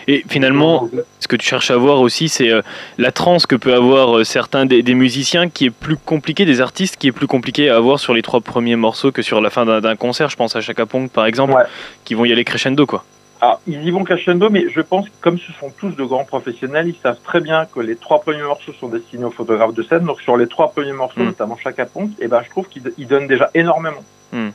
Et 0.06 0.24
finalement, 0.28 0.88
ce 1.20 1.28
que 1.28 1.36
tu 1.36 1.46
cherches 1.46 1.70
à 1.70 1.76
voir 1.76 2.00
aussi, 2.00 2.28
c'est 2.28 2.50
euh, 2.50 2.62
la 2.96 3.10
transe 3.12 3.46
que 3.46 3.56
peut 3.56 3.74
avoir 3.74 4.18
euh, 4.18 4.24
certains 4.24 4.66
des, 4.66 4.82
des 4.82 4.94
musiciens 4.94 5.48
qui 5.48 5.66
est 5.66 5.70
plus 5.70 5.96
compliqué, 5.96 6.44
des 6.44 6.60
artistes 6.60 6.96
qui 6.96 7.08
est 7.08 7.12
plus 7.12 7.26
compliqué 7.26 7.68
à 7.70 7.76
avoir 7.76 7.98
sur 7.98 8.14
les 8.14 8.22
trois 8.22 8.40
premiers 8.40 8.76
morceaux 8.76 9.10
que 9.12 9.22
sur 9.22 9.40
la 9.40 9.50
fin 9.50 9.64
d'un 9.80 9.96
concert. 9.96 10.28
Je 10.30 10.36
pense 10.36 10.54
à 10.56 10.60
Chaka 10.60 10.86
Pong 10.86 11.08
par 11.10 11.26
exemple, 11.26 11.52
Ouais. 11.54 11.64
qui 12.04 12.14
vont 12.14 12.24
y 12.24 12.32
aller 12.32 12.44
crescendo 12.44 12.86
quoi. 12.86 13.04
Ah, 13.40 13.60
ils 13.68 13.84
y 13.86 13.90
vont 13.92 14.02
crescendo, 14.02 14.50
mais 14.50 14.64
je 14.74 14.80
pense 14.80 15.06
que 15.06 15.14
comme 15.20 15.38
ce 15.38 15.52
sont 15.60 15.70
tous 15.78 15.90
de 15.90 16.02
grands 16.02 16.24
professionnels, 16.24 16.88
ils 16.88 17.00
savent 17.00 17.20
très 17.24 17.40
bien 17.40 17.66
que 17.72 17.78
les 17.78 17.94
trois 17.94 18.20
premiers 18.20 18.42
morceaux 18.42 18.72
sont 18.80 18.88
destinés 18.88 19.24
aux 19.24 19.30
photographes 19.30 19.74
de 19.74 19.82
scène. 19.84 20.04
Donc 20.04 20.20
sur 20.20 20.36
les 20.36 20.48
trois 20.48 20.72
premiers 20.72 20.92
morceaux, 20.92 21.20
Mm. 21.20 21.26
notamment 21.26 21.56
Chaka 21.56 21.86
Ponk, 21.86 22.10
eh 22.20 22.26
ben, 22.26 22.42
je 22.44 22.50
trouve 22.50 22.66
qu'ils 22.68 22.82
ils 22.98 23.06
donnent 23.06 23.28
déjà 23.28 23.48
énormément. 23.54 24.02
Mm. 24.32 24.48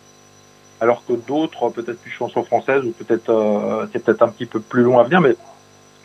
Alors 0.83 1.01
que 1.07 1.13
d'autres, 1.13 1.69
peut-être 1.69 1.99
plus 2.01 2.11
chansons 2.11 2.43
françaises, 2.43 2.83
ou 2.83 2.91
peut-être 2.91 3.29
euh, 3.29 3.85
c'est 3.91 4.03
peut-être 4.03 4.21
un 4.21 4.27
petit 4.27 4.45
peu 4.45 4.59
plus 4.59 4.83
long 4.83 4.99
à 4.99 5.03
venir, 5.03 5.21
mais 5.21 5.35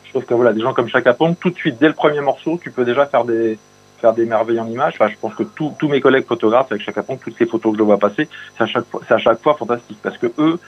je 0.05 0.11
trouve 0.11 0.25
que 0.25 0.35
voilà, 0.35 0.53
des 0.53 0.61
gens 0.61 0.73
comme 0.73 0.89
Chaka 0.89 1.15
Ponk, 1.15 1.37
tout 1.41 1.51
de 1.51 1.57
suite, 1.57 1.79
dès 1.81 1.89
le 1.89 1.95
premier 1.95 2.21
morceau, 2.21 2.61
tu 2.63 2.71
peux 2.71 2.85
déjà 2.85 3.05
faire 3.07 3.25
des 3.25 3.59
faire 4.01 4.13
des 4.13 4.25
merveilles 4.25 4.61
en 4.61 4.69
images. 4.69 4.95
Je 4.97 5.19
pense 5.21 5.35
que 5.35 5.43
tous 5.43 5.89
mes 5.89 6.01
collègues 6.01 6.27
photographes 6.27 6.71
avec 6.71 6.85
Chaka 6.85 7.03
Ponk, 7.03 7.21
toutes 7.25 7.41
les 7.41 7.47
photos 7.47 7.73
que 7.73 7.79
je 7.79 7.83
vois 7.83 7.99
passer, 7.99 8.29
c'est 8.57 8.63
à 8.63 8.67
chaque 8.69 8.87
fois, 8.87 9.01
à 9.09 9.19
chaque 9.19 9.43
fois 9.43 9.55
fantastique 9.55 9.99
parce 10.01 10.17
que 10.17 10.29
eux, 10.39 10.61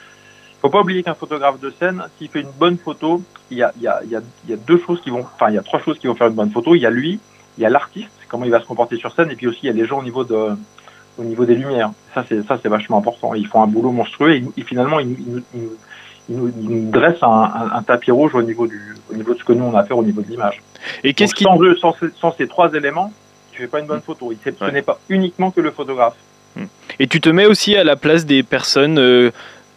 faut 0.61 0.69
pas 0.69 0.81
oublier 0.81 1.03
qu'un 1.03 1.15
photographe 1.15 1.61
de 1.61 1.71
scène, 1.79 2.03
s'il 2.17 2.27
fait 2.27 2.41
une 2.41 2.51
bonne 2.59 2.77
photo, 2.77 3.21
il 3.49 3.59
y 3.59 3.63
a, 3.63 3.71
y, 3.79 3.87
a, 3.87 4.01
y 4.05 4.53
a 4.53 4.57
deux 4.57 4.79
choses 4.85 4.99
qui 5.01 5.09
vont, 5.09 5.21
enfin, 5.21 5.49
il 5.49 5.55
y 5.55 5.57
a 5.57 5.63
trois 5.63 5.79
choses 5.79 5.97
qui 5.97 6.07
vont 6.07 6.15
faire 6.15 6.27
une 6.27 6.35
bonne 6.35 6.51
photo. 6.51 6.75
Il 6.75 6.81
y 6.81 6.85
a 6.85 6.91
lui, 6.91 7.19
il 7.57 7.63
y 7.63 7.65
a 7.65 7.69
l'artiste, 7.69 8.11
comment 8.27 8.43
il 8.43 8.51
va 8.51 8.59
se 8.59 8.67
comporter 8.67 8.97
sur 8.97 9.13
scène, 9.13 9.31
et 9.31 9.35
puis 9.35 9.47
aussi 9.47 9.61
il 9.63 9.67
y 9.67 9.69
a 9.69 9.73
les 9.73 9.87
gens 9.87 9.99
au 9.99 10.03
niveau 10.03 10.25
de, 10.25 10.49
au 11.17 11.23
niveau 11.23 11.45
des 11.45 11.55
lumières. 11.55 11.91
Ça, 12.13 12.25
c'est 12.27 12.45
ça, 12.45 12.59
c'est 12.61 12.69
vachement 12.69 12.97
important. 12.97 13.33
Ils 13.33 13.47
font 13.47 13.61
un 13.61 13.67
boulot 13.67 13.91
monstrueux 13.91 14.35
et, 14.35 14.63
finalement, 14.63 14.99
ils, 14.99 15.43
nous, 16.29 16.91
dressent 16.91 17.23
un, 17.23 17.83
tapis 17.85 18.11
rouge 18.11 18.35
au 18.35 18.41
niveau 18.41 18.67
du, 18.67 18.95
au 19.11 19.15
niveau 19.15 19.33
de 19.33 19.39
ce 19.39 19.43
que 19.43 19.53
nous 19.53 19.65
on 19.65 19.75
a 19.75 19.81
à 19.81 19.83
faire 19.83 19.97
au 19.97 20.03
niveau 20.03 20.21
de 20.21 20.27
l'image. 20.27 20.61
Et 21.03 21.13
qu'est-ce 21.13 21.35
qui 21.35 21.43
sans, 21.43 21.95
sans, 22.19 22.35
ces 22.37 22.47
trois 22.47 22.73
éléments, 22.73 23.11
tu 23.51 23.61
fais 23.61 23.67
pas 23.67 23.79
une 23.79 23.87
bonne 23.87 24.01
photo. 24.01 24.31
Ce 24.43 24.71
n'est 24.71 24.81
pas 24.81 24.99
uniquement 25.09 25.51
que 25.51 25.61
le 25.61 25.71
photographe. 25.71 26.15
Hmm. 26.55 26.65
Et 26.99 27.07
tu 27.07 27.21
te 27.21 27.29
mets 27.29 27.45
aussi 27.45 27.75
à 27.75 27.83
la 27.83 27.95
place 27.95 28.25
des 28.25 28.43
personnes 28.43 28.99
euh, 28.99 29.31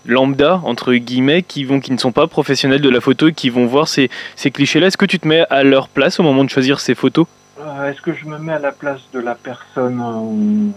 lambda 0.06 0.60
entre 0.64 0.94
guillemets 0.94 1.42
qui 1.42 1.64
vont 1.64 1.80
qui 1.80 1.92
ne 1.92 1.98
sont 1.98 2.12
pas 2.12 2.26
professionnels 2.26 2.80
de 2.80 2.90
la 2.90 3.00
photo 3.00 3.28
et 3.28 3.32
qui 3.32 3.50
vont 3.50 3.66
voir 3.66 3.88
ces, 3.88 4.10
ces 4.36 4.50
clichés-là. 4.50 4.88
Est-ce 4.88 4.96
que 4.96 5.06
tu 5.06 5.18
te 5.18 5.28
mets 5.28 5.44
à 5.50 5.62
leur 5.62 5.88
place 5.88 6.20
au 6.20 6.22
moment 6.22 6.44
de 6.44 6.50
choisir 6.50 6.80
ces 6.80 6.94
photos? 6.94 7.26
Euh, 7.60 7.90
Est-ce 7.90 8.00
que 8.00 8.12
je 8.12 8.26
me 8.26 8.38
mets 8.38 8.52
à 8.52 8.58
la 8.58 8.72
place 8.72 9.00
de 9.12 9.20
la 9.20 9.34
personne 9.34 10.02
euh, 10.04 10.70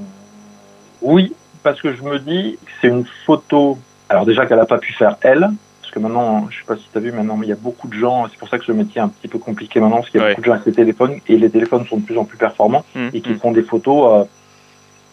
Oui, 1.02 1.34
parce 1.64 1.82
que 1.82 1.94
je 1.94 2.02
me 2.02 2.20
dis 2.20 2.58
que 2.64 2.72
c'est 2.82 2.88
une 2.88 3.06
photo. 3.26 3.78
Alors 4.10 4.26
déjà 4.26 4.46
qu'elle 4.46 4.58
n'a 4.58 4.66
pas 4.66 4.78
pu 4.78 4.94
faire 4.94 5.18
elle, 5.22 5.50
parce 5.82 5.94
que 5.94 6.00
maintenant, 6.00 6.48
je 6.50 6.60
sais 6.60 6.66
pas 6.66 6.78
si 6.78 6.88
tu 6.92 6.98
as 6.98 7.02
vu, 7.02 7.12
maintenant 7.12 7.40
il 7.42 7.50
y 7.50 7.52
a 7.52 7.56
beaucoup 7.56 7.88
de 7.88 7.94
gens. 7.94 8.28
C'est 8.30 8.38
pour 8.38 8.50
ça 8.50 8.58
que 8.58 8.66
ce 8.66 8.72
métier 8.72 9.00
est 9.00 9.04
un 9.04 9.10
petit 9.10 9.28
peu 9.28 9.40
compliqué 9.40 9.80
maintenant, 9.80 9.98
parce 9.98 10.10
qu'il 10.10 10.22
y 10.22 10.24
a 10.24 10.30
beaucoup 10.30 10.42
de 10.42 10.46
gens 10.46 10.54
avec 10.54 10.66
les 10.66 10.74
téléphones 10.74 11.20
et 11.28 11.38
les 11.38 11.50
téléphones 11.50 11.86
sont 11.86 11.98
de 11.98 12.06
plus 12.06 12.18
en 12.18 12.26
plus 12.26 12.38
performants 12.38 12.86
mmh, 12.96 13.08
et 13.14 13.22
qui 13.22 13.32
mmh. 13.32 13.40
font 13.40 13.52
des 13.52 13.64
photos. 13.64 14.22
Euh, 14.22 14.26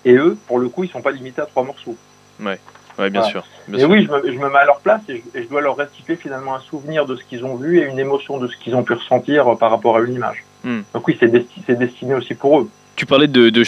et 0.05 0.15
eux, 0.15 0.37
pour 0.47 0.59
le 0.59 0.69
coup, 0.69 0.85
ils 0.85 0.91
sont 0.91 1.01
pas 1.01 1.13
limités 1.13 1.41
à 1.41 1.47
trois 1.47 1.65
morceaux. 1.65 1.97
Ouais. 2.41 2.59
Oui, 2.99 3.11
bien 3.11 3.23
sûr. 3.23 3.45
et 3.73 3.85
oui, 3.85 4.05
je 4.05 4.11
me, 4.13 4.33
je 4.33 4.39
me, 4.39 4.49
mets 4.49 4.59
à 4.59 4.65
leur 4.65 4.79
place 4.79 5.01
et 5.09 5.23
je, 5.35 5.49
dois 5.49 5.61
leur 5.61 5.77
restituer 5.77 6.15
finalement 6.15 6.55
un 6.55 6.61
souvenir 6.61 7.07
de 7.07 7.17
ce 7.17 7.25
qu'ils 7.25 7.45
ont 7.45 7.57
vu 7.57 7.81
et 7.81 7.87
une 7.87 7.99
émotion 7.99 8.39
de 8.39 8.47
ce 8.47 8.57
qu'ils 8.57 8.77
ont 8.77 8.85
pu 8.85 8.93
ressentir 8.93 9.57
par 9.59 9.71
rapport 9.71 9.97
à 9.97 10.01
une 10.01 10.15
image. 10.15 10.45
Hmm. 10.63 10.83
Donc 10.93 11.09
oui, 11.09 11.17
c'est 11.19 11.77
destiné 11.77 12.15
aussi 12.15 12.35
pour 12.35 12.61
eux. 12.61 12.71
Tu 12.97 13.07
parlais 13.07 13.27
de, 13.27 13.51
de 13.51 13.63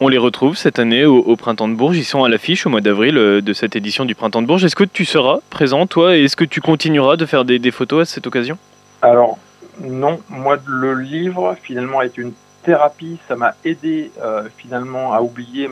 on 0.00 0.08
les 0.08 0.18
retrouve 0.18 0.56
cette 0.56 0.78
année 0.80 1.04
au, 1.04 1.36
Printemps 1.36 1.68
de 1.68 1.74
Bourges, 1.74 1.96
ils 1.96 2.04
sont 2.04 2.24
à 2.24 2.28
l'affiche 2.28 2.66
au 2.66 2.70
mois 2.70 2.80
d'avril 2.80 3.16
euh, 3.16 3.40
de 3.40 3.52
cette 3.52 3.76
édition 3.76 4.04
du 4.04 4.14
Printemps 4.14 4.42
de 4.42 4.46
Bourges. 4.48 4.64
Est-ce 4.64 4.74
que 4.74 4.84
tu 4.84 5.04
seras 5.04 5.38
présent 5.50 5.86
toi 5.86 6.16
et 6.16 6.24
est-ce 6.24 6.34
que 6.34 6.44
tu 6.44 6.60
continueras 6.60 7.16
de 7.16 7.24
faire 7.24 7.44
des, 7.44 7.70
photos 7.70 8.08
à 8.08 8.12
cette 8.12 8.26
occasion? 8.26 8.58
Alors 9.00 9.38
non, 9.80 10.18
moi 10.28 10.58
le 10.66 10.94
livre 10.94 11.56
finalement 11.62 12.02
est 12.02 12.18
une 12.18 12.32
thérapie, 12.64 13.18
ça 13.28 13.36
m'a 13.36 13.54
aidé 13.64 14.10
euh, 14.22 14.44
finalement 14.56 15.12
à 15.12 15.20
oublier 15.20 15.68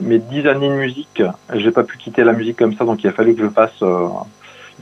mes 0.00 0.18
dix 0.18 0.46
années 0.46 0.68
de 0.68 0.74
musique, 0.74 1.22
j'ai 1.54 1.70
pas 1.70 1.84
pu 1.84 1.96
quitter 1.96 2.24
la 2.24 2.32
musique 2.32 2.56
comme 2.56 2.74
ça, 2.74 2.84
donc 2.84 3.02
il 3.02 3.08
a 3.08 3.12
fallu 3.12 3.34
que 3.34 3.42
je 3.42 3.48
fasse 3.48 3.82
euh, 3.82 4.06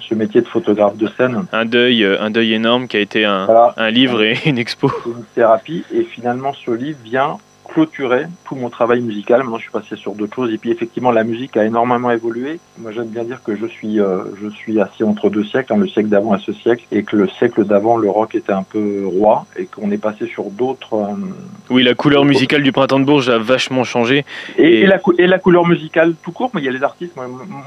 ce 0.01 0.15
métier 0.15 0.41
de 0.41 0.47
photographe 0.47 0.97
de 0.97 1.09
scène. 1.17 1.45
Un 1.53 1.65
deuil, 1.65 2.05
euh, 2.05 2.21
un 2.21 2.31
deuil 2.31 2.55
énorme 2.55 2.89
qui 2.89 2.97
a 2.97 3.01
été 3.01 3.25
un, 3.25 3.47
un 3.77 3.91
livre 3.91 4.23
et 4.23 4.37
une 4.47 4.59
expo. 4.59 4.91
Une 5.07 5.25
thérapie, 5.35 5.85
et 5.93 6.03
finalement 6.03 6.53
ce 6.53 6.71
livre 6.71 6.99
vient 7.05 7.39
clôturé 7.69 8.27
tout 8.45 8.55
mon 8.55 8.71
travail 8.71 9.01
musical. 9.01 9.43
Maintenant, 9.43 9.59
je 9.59 9.63
suis 9.63 9.71
passé 9.71 9.97
sur 9.97 10.15
d'autres 10.15 10.35
choses. 10.35 10.53
Et 10.53 10.59
puis, 10.59 10.71
effectivement, 10.71 11.13
la 11.13 11.25
musique 11.25 11.57
a 11.57 11.65
énormément 11.65 12.11
évolué. 12.11 12.59
Moi, 12.79 12.93
j'aime 12.93 13.09
bien 13.09 13.25
dire 13.25 13.43
que 13.43 13.55
je 13.55 13.67
suis, 13.67 14.01
euh, 14.01 14.25
je 14.43 14.49
suis 14.49 14.81
assis 14.81 15.05
entre 15.05 15.31
deux 15.31 15.45
siècles, 15.45 15.73
hein, 15.73 15.77
le 15.77 15.87
siècle 15.87 16.09
d'avant 16.09 16.35
et 16.35 16.41
ce 16.41 16.53
siècle, 16.53 16.85
et 16.91 17.03
que 17.03 17.17
le 17.17 17.29
siècle 17.29 17.65
d'avant, 17.65 17.97
le 17.97 18.11
rock 18.11 18.35
était 18.35 18.53
un 18.53 18.63
peu 18.63 19.07
roi, 19.07 19.47
et 19.57 19.67
qu'on 19.67 19.91
est 19.91 19.99
passé 19.99 20.27
sur 20.27 20.45
d'autres. 20.45 20.95
Euh, 20.95 21.15
oui, 21.71 21.83
la 21.83 21.95
couleur 21.95 22.25
musicale 22.25 22.63
du 22.63 22.73
Printemps 22.73 23.01
de 23.01 23.05
Bourges 23.05 23.29
a 23.29 23.39
vachement 23.39 23.85
changé. 23.85 24.25
Et, 24.57 24.87
la, 24.87 25.01
et 25.19 25.27
la 25.27 25.39
couleur 25.39 25.67
musicale 25.67 26.15
tout 26.23 26.33
court, 26.33 26.51
mais 26.55 26.63
il 26.63 26.65
y 26.65 26.69
a 26.69 26.73
les 26.73 26.83
artistes. 26.83 27.15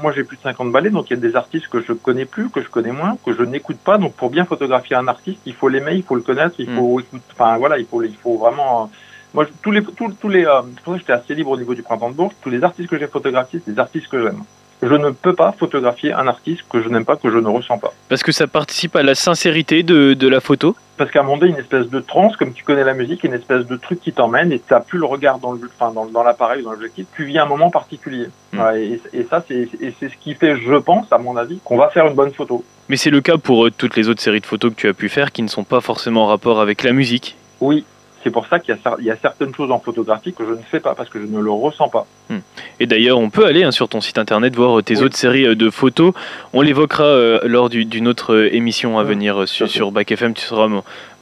Moi, 0.02 0.12
j'ai 0.14 0.24
plus 0.24 0.36
de 0.36 0.42
50 0.42 0.72
ballets, 0.72 0.90
donc 0.90 1.10
il 1.10 1.14
y 1.14 1.16
a 1.16 1.20
des 1.20 1.36
artistes 1.36 1.68
que 1.68 1.80
je 1.80 1.92
connais 1.92 2.24
plus, 2.24 2.48
que 2.50 2.60
je 2.60 2.68
connais 2.68 2.92
moins, 2.92 3.16
que 3.24 3.32
je 3.34 3.42
n'écoute 3.42 3.78
pas. 3.78 3.98
Donc, 3.98 4.14
pour 4.14 4.30
bien 4.30 4.44
photographier 4.44 4.96
un 4.96 5.08
artiste, 5.08 5.40
il 5.46 5.54
faut 5.54 5.68
l'aimer, 5.68 5.94
il 5.94 6.02
faut 6.02 6.16
le 6.16 6.22
connaître, 6.22 6.56
il 6.58 6.70
mm. 6.70 6.76
faut 6.76 7.00
écouter. 7.00 7.22
Enfin, 7.32 7.56
voilà, 7.58 7.78
il 7.78 7.86
faut, 7.86 8.02
il 8.02 8.14
faut 8.14 8.36
vraiment 8.36 8.90
moi, 9.34 9.46
tous 9.62 9.70
les, 9.70 9.82
tous, 9.82 10.12
tous 10.20 10.28
les, 10.28 10.44
euh, 10.44 10.60
pour 10.84 10.94
ça 10.94 10.98
j'étais 10.98 11.12
assez 11.12 11.34
libre 11.34 11.50
au 11.50 11.56
niveau 11.56 11.74
du 11.74 11.82
printemps 11.82 12.10
de 12.10 12.14
Bourges. 12.14 12.34
Tous 12.42 12.50
les 12.50 12.62
artistes 12.62 12.88
que 12.88 12.98
j'ai 12.98 13.06
photographiés, 13.06 13.60
c'est 13.64 13.72
des 13.72 13.80
artistes 13.80 14.08
que 14.08 14.22
j'aime. 14.22 14.42
Je 14.82 14.94
ne 14.94 15.10
peux 15.10 15.34
pas 15.34 15.52
photographier 15.52 16.12
un 16.12 16.26
artiste 16.26 16.62
que 16.68 16.82
je 16.82 16.88
n'aime 16.88 17.04
pas, 17.04 17.14
que 17.14 17.30
je 17.30 17.38
ne 17.38 17.46
ressens 17.46 17.78
pas. 17.78 17.92
Parce 18.08 18.24
que 18.24 18.32
ça 18.32 18.48
participe 18.48 18.96
à 18.96 19.04
la 19.04 19.14
sincérité 19.14 19.84
de, 19.84 20.14
de 20.14 20.28
la 20.28 20.40
photo 20.40 20.74
Parce 20.96 21.12
qu'à 21.12 21.20
un 21.20 21.22
moment 21.22 21.38
donné, 21.38 21.52
une 21.52 21.58
espèce 21.58 21.88
de 21.88 22.00
transe, 22.00 22.36
comme 22.36 22.52
tu 22.52 22.64
connais 22.64 22.82
la 22.82 22.92
musique, 22.92 23.22
une 23.22 23.32
espèce 23.32 23.64
de 23.64 23.76
truc 23.76 24.00
qui 24.00 24.12
t'emmène 24.12 24.50
et 24.50 24.58
tu 24.58 24.74
n'as 24.74 24.80
plus 24.80 24.98
le 24.98 25.04
regard 25.04 25.38
dans, 25.38 25.52
le, 25.52 25.70
enfin, 25.78 25.92
dans, 25.92 26.06
dans 26.06 26.24
l'appareil, 26.24 26.64
dans 26.64 26.72
l'objectif, 26.72 27.06
tu 27.14 27.24
vis 27.24 27.38
un 27.38 27.46
moment 27.46 27.70
particulier. 27.70 28.26
Hmm. 28.52 28.60
et, 28.74 29.00
et, 29.12 29.24
ça, 29.30 29.44
c'est, 29.46 29.68
et 29.80 29.94
c'est 30.00 30.08
ce 30.08 30.16
qui 30.20 30.34
fait, 30.34 30.56
je 30.56 30.74
pense, 30.74 31.06
à 31.12 31.18
mon 31.18 31.36
avis, 31.36 31.60
qu'on 31.64 31.76
va 31.76 31.88
faire 31.88 32.08
une 32.08 32.14
bonne 32.14 32.32
photo. 32.32 32.64
Mais 32.88 32.96
c'est 32.96 33.10
le 33.10 33.20
cas 33.20 33.36
pour 33.36 33.66
euh, 33.66 33.70
toutes 33.70 33.94
les 33.94 34.08
autres 34.08 34.20
séries 34.20 34.40
de 34.40 34.46
photos 34.46 34.72
que 34.72 34.76
tu 34.76 34.88
as 34.88 34.94
pu 34.94 35.08
faire 35.08 35.30
qui 35.30 35.42
ne 35.42 35.48
sont 35.48 35.64
pas 35.64 35.80
forcément 35.80 36.24
en 36.24 36.26
rapport 36.26 36.60
avec 36.60 36.82
la 36.82 36.92
musique. 36.92 37.36
Oui, 37.60 37.84
c'est 38.22 38.30
pour 38.30 38.46
ça 38.46 38.58
qu'il 38.58 38.76
y, 39.00 39.10
a 39.10 39.16
certaines 39.16 39.54
choses 39.54 39.70
en 39.70 39.78
photographie 39.78 40.32
que 40.32 40.44
je 40.44 40.52
ne 40.52 40.62
fais 40.62 40.80
pas 40.80 40.94
parce 40.94 41.08
que 41.08 41.20
je 41.20 41.26
ne 41.26 41.40
le 41.40 41.50
ressens 41.50 41.88
pas. 41.88 42.06
Hmm. 42.30 42.38
Et 42.78 42.86
d'ailleurs, 42.86 43.18
on 43.18 43.30
peut 43.30 43.46
aller 43.46 43.64
hein, 43.64 43.72
sur 43.72 43.88
ton 43.88 44.00
site 44.00 44.18
internet 44.18 44.54
voir 44.54 44.78
euh, 44.78 44.82
tes 44.82 45.02
autres 45.02 45.16
séries 45.16 45.46
euh, 45.46 45.54
de 45.54 45.70
photos. 45.70 46.12
On 46.52 46.60
l'évoquera 46.60 47.04
euh, 47.04 47.40
lors 47.44 47.68
d'une 47.68 48.08
autre 48.08 48.48
émission 48.52 48.98
à 48.98 49.04
venir 49.04 49.48
sur, 49.48 49.68
sur 49.68 49.90
Back 49.90 50.12
FM. 50.12 50.34
Tu 50.34 50.42
seras 50.42 50.68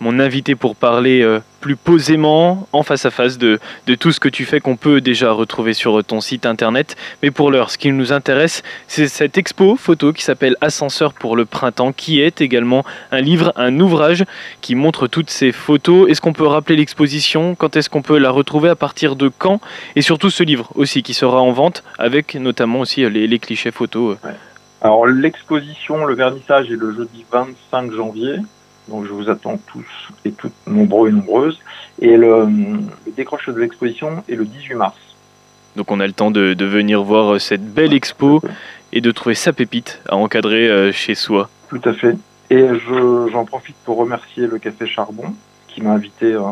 mon 0.00 0.18
invité 0.18 0.54
pour 0.54 0.76
parler 0.76 1.22
euh, 1.22 1.40
plus 1.60 1.76
posément, 1.76 2.66
en 2.72 2.82
face 2.82 3.04
à 3.04 3.10
face, 3.10 3.38
de, 3.38 3.60
tout 3.98 4.12
ce 4.12 4.20
que 4.20 4.28
tu 4.28 4.44
fais 4.44 4.60
qu'on 4.60 4.76
peut 4.76 5.00
déjà 5.00 5.30
retrouver 5.32 5.74
sur 5.74 6.02
ton 6.02 6.20
site 6.20 6.46
internet. 6.46 6.96
Mais 7.22 7.30
pour 7.30 7.50
l'heure, 7.50 7.70
ce 7.70 7.78
qui 7.78 7.92
nous 7.92 8.12
intéresse, 8.12 8.62
c'est 8.88 9.08
cette 9.08 9.38
expo 9.38 9.76
photo 9.76 10.12
qui 10.12 10.22
s'appelle 10.22 10.56
Ascenseur 10.60 11.12
pour 11.12 11.36
le 11.36 11.44
printemps, 11.44 11.92
qui 11.92 12.20
est 12.20 12.40
également 12.40 12.84
un 13.12 13.20
livre, 13.20 13.52
un 13.56 13.78
ouvrage 13.78 14.24
qui 14.60 14.74
montre 14.74 15.06
toutes 15.06 15.30
ces 15.30 15.52
photos. 15.52 16.08
Est-ce 16.08 16.20
qu'on 16.20 16.32
peut 16.32 16.46
rappeler 16.46 16.76
l'exposition? 16.76 17.54
Quand 17.54 17.76
est-ce 17.76 17.90
qu'on 17.90 18.02
peut 18.02 18.18
la 18.18 18.30
retrouver? 18.30 18.70
À 18.70 18.76
partir 18.76 19.16
de 19.16 19.28
quand? 19.28 19.60
Et 19.96 20.02
surtout 20.02 20.30
ce 20.30 20.42
livre 20.42 20.70
aussi 20.74 21.02
qui 21.02 21.14
sera 21.14 21.40
en 21.40 21.52
vente, 21.52 21.84
avec 21.98 22.34
notamment 22.34 22.80
aussi 22.80 23.08
les, 23.08 23.26
les 23.26 23.38
clichés 23.38 23.70
photos. 23.70 24.16
Alors 24.80 25.06
l'exposition, 25.06 26.06
le 26.06 26.14
vernissage 26.14 26.70
est 26.70 26.76
le 26.76 26.92
jeudi 26.94 27.24
25 27.30 27.92
janvier. 27.92 28.36
Donc 28.90 29.06
je 29.06 29.12
vous 29.12 29.30
attends 29.30 29.58
tous 29.68 29.86
et 30.24 30.32
toutes 30.32 30.52
nombreux 30.66 31.08
et 31.08 31.12
nombreuses. 31.12 31.60
Et 32.00 32.16
le, 32.16 32.46
décroche 33.16 33.48
de 33.48 33.58
l'exposition 33.58 34.22
est 34.28 34.34
le 34.34 34.44
18 34.44 34.74
mars. 34.74 34.96
Donc 35.76 35.90
on 35.92 36.00
a 36.00 36.06
le 36.06 36.12
temps 36.12 36.32
de, 36.32 36.64
venir 36.64 37.02
voir 37.02 37.34
euh, 37.34 37.38
cette 37.38 37.64
belle 37.64 37.94
expo 37.94 38.42
et 38.92 39.00
de 39.00 39.10
trouver 39.12 39.36
sa 39.36 39.52
pépite 39.52 40.00
à 40.08 40.16
encadrer 40.16 40.68
euh, 40.68 40.92
chez 40.92 41.14
soi. 41.14 41.48
Tout 41.68 41.80
à 41.84 41.92
fait. 41.92 42.16
Et 42.50 42.66
j'en 43.32 43.44
profite 43.44 43.76
pour 43.84 43.96
remercier 43.96 44.48
le 44.48 44.58
Café 44.58 44.86
Charbon 44.86 45.32
qui 45.68 45.80
m'a 45.82 45.92
invité 45.92 46.32
euh, 46.32 46.42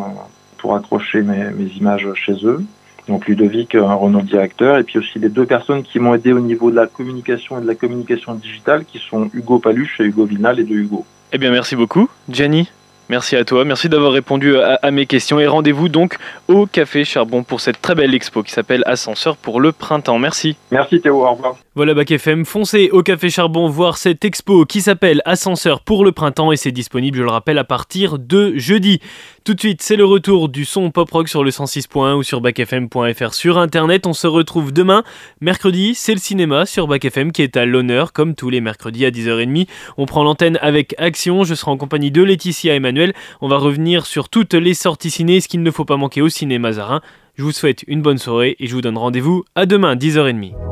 pour 0.58 0.76
accrocher 0.76 1.22
mes, 1.22 1.50
mes, 1.50 1.66
images 1.72 2.06
chez 2.14 2.36
eux. 2.44 2.64
Donc 3.08 3.26
Ludovic, 3.26 3.74
un 3.74 3.94
Renault 3.94 4.22
directeur, 4.22 4.78
et 4.78 4.84
puis 4.84 4.98
aussi 4.98 5.18
les 5.18 5.28
deux 5.28 5.46
personnes 5.46 5.82
qui 5.82 5.98
m'ont 5.98 6.14
aidé 6.14 6.32
au 6.32 6.40
niveau 6.40 6.70
de 6.70 6.76
la 6.76 6.86
communication 6.86 7.58
et 7.58 7.62
de 7.62 7.66
la 7.66 7.74
communication 7.74 8.34
digitale, 8.34 8.84
qui 8.84 8.98
sont 8.98 9.30
Hugo 9.32 9.58
Paluche 9.58 10.00
et 10.00 10.04
Hugo 10.04 10.26
Vinal 10.26 10.60
et 10.60 10.64
de 10.64 10.74
Hugo. 10.74 11.04
Eh 11.32 11.38
bien, 11.38 11.50
merci 11.50 11.76
beaucoup, 11.76 12.08
Gianni. 12.28 12.70
Merci 13.10 13.36
à 13.36 13.44
toi, 13.44 13.64
merci 13.64 13.88
d'avoir 13.88 14.12
répondu 14.12 14.58
à, 14.58 14.90
mes 14.90 15.06
questions 15.06 15.40
et 15.40 15.46
rendez-vous 15.46 15.88
donc 15.88 16.18
au 16.46 16.66
Café 16.66 17.04
Charbon 17.04 17.42
pour 17.42 17.62
cette 17.62 17.80
très 17.80 17.94
belle 17.94 18.14
expo 18.14 18.42
qui 18.42 18.52
s'appelle 18.52 18.82
Ascenseur 18.84 19.38
pour 19.38 19.62
le 19.62 19.72
printemps. 19.72 20.18
Merci. 20.18 20.56
Merci 20.70 21.00
Théo, 21.00 21.24
au 21.24 21.30
revoir. 21.32 21.56
Voilà 21.74 21.94
Bac 21.94 22.10
FM, 22.10 22.44
foncez 22.44 22.90
au 22.92 23.02
Café 23.02 23.30
Charbon 23.30 23.66
voir 23.68 23.96
cette 23.96 24.26
expo 24.26 24.66
qui 24.66 24.82
s'appelle 24.82 25.22
Ascenseur 25.24 25.80
pour 25.80 26.04
le 26.04 26.12
printemps 26.12 26.52
et 26.52 26.56
c'est 26.56 26.70
disponible, 26.70 27.16
je 27.16 27.22
le 27.22 27.30
rappelle, 27.30 27.56
à 27.56 27.64
partir 27.64 28.18
de 28.18 28.52
jeudi. 28.56 29.00
Tout 29.44 29.54
de 29.54 29.60
suite, 29.60 29.80
c'est 29.80 29.96
le 29.96 30.04
retour 30.04 30.50
du 30.50 30.66
son 30.66 30.90
pop 30.90 31.10
rock 31.10 31.28
sur 31.28 31.42
le 31.42 31.50
106.1 31.50 32.16
ou 32.16 32.22
sur 32.22 32.42
bacfm.fr 32.42 33.32
sur 33.32 33.56
internet. 33.56 34.06
On 34.06 34.12
se 34.12 34.26
retrouve 34.26 34.72
demain, 34.72 35.04
mercredi, 35.40 35.94
c'est 35.94 36.12
le 36.12 36.20
cinéma 36.20 36.66
sur 36.66 36.86
Bac 36.86 37.06
FM 37.06 37.32
qui 37.32 37.40
est 37.40 37.56
à 37.56 37.64
l'honneur 37.64 38.12
comme 38.12 38.34
tous 38.34 38.50
les 38.50 38.60
mercredis 38.60 39.06
à 39.06 39.10
10h30. 39.10 39.66
On 39.96 40.04
prend 40.04 40.24
l'antenne 40.24 40.58
avec 40.60 40.94
Action, 40.98 41.44
je 41.44 41.54
serai 41.54 41.70
en 41.70 41.78
compagnie 41.78 42.10
de 42.10 42.22
Laetitia 42.22 42.74
Emmanuel. 42.74 42.97
On 43.40 43.48
va 43.48 43.58
revenir 43.58 44.06
sur 44.06 44.28
toutes 44.28 44.54
les 44.54 44.74
sorties 44.74 45.10
ciné, 45.10 45.40
ce 45.40 45.48
qu'il 45.48 45.62
ne 45.62 45.70
faut 45.70 45.84
pas 45.84 45.96
manquer 45.96 46.22
au 46.22 46.28
cinéma 46.28 46.72
Zarin. 46.72 47.00
Je 47.36 47.42
vous 47.42 47.52
souhaite 47.52 47.84
une 47.86 48.02
bonne 48.02 48.18
soirée 48.18 48.56
et 48.58 48.66
je 48.66 48.74
vous 48.74 48.80
donne 48.80 48.98
rendez-vous 48.98 49.44
à 49.54 49.66
demain 49.66 49.94
10h30. 49.94 50.67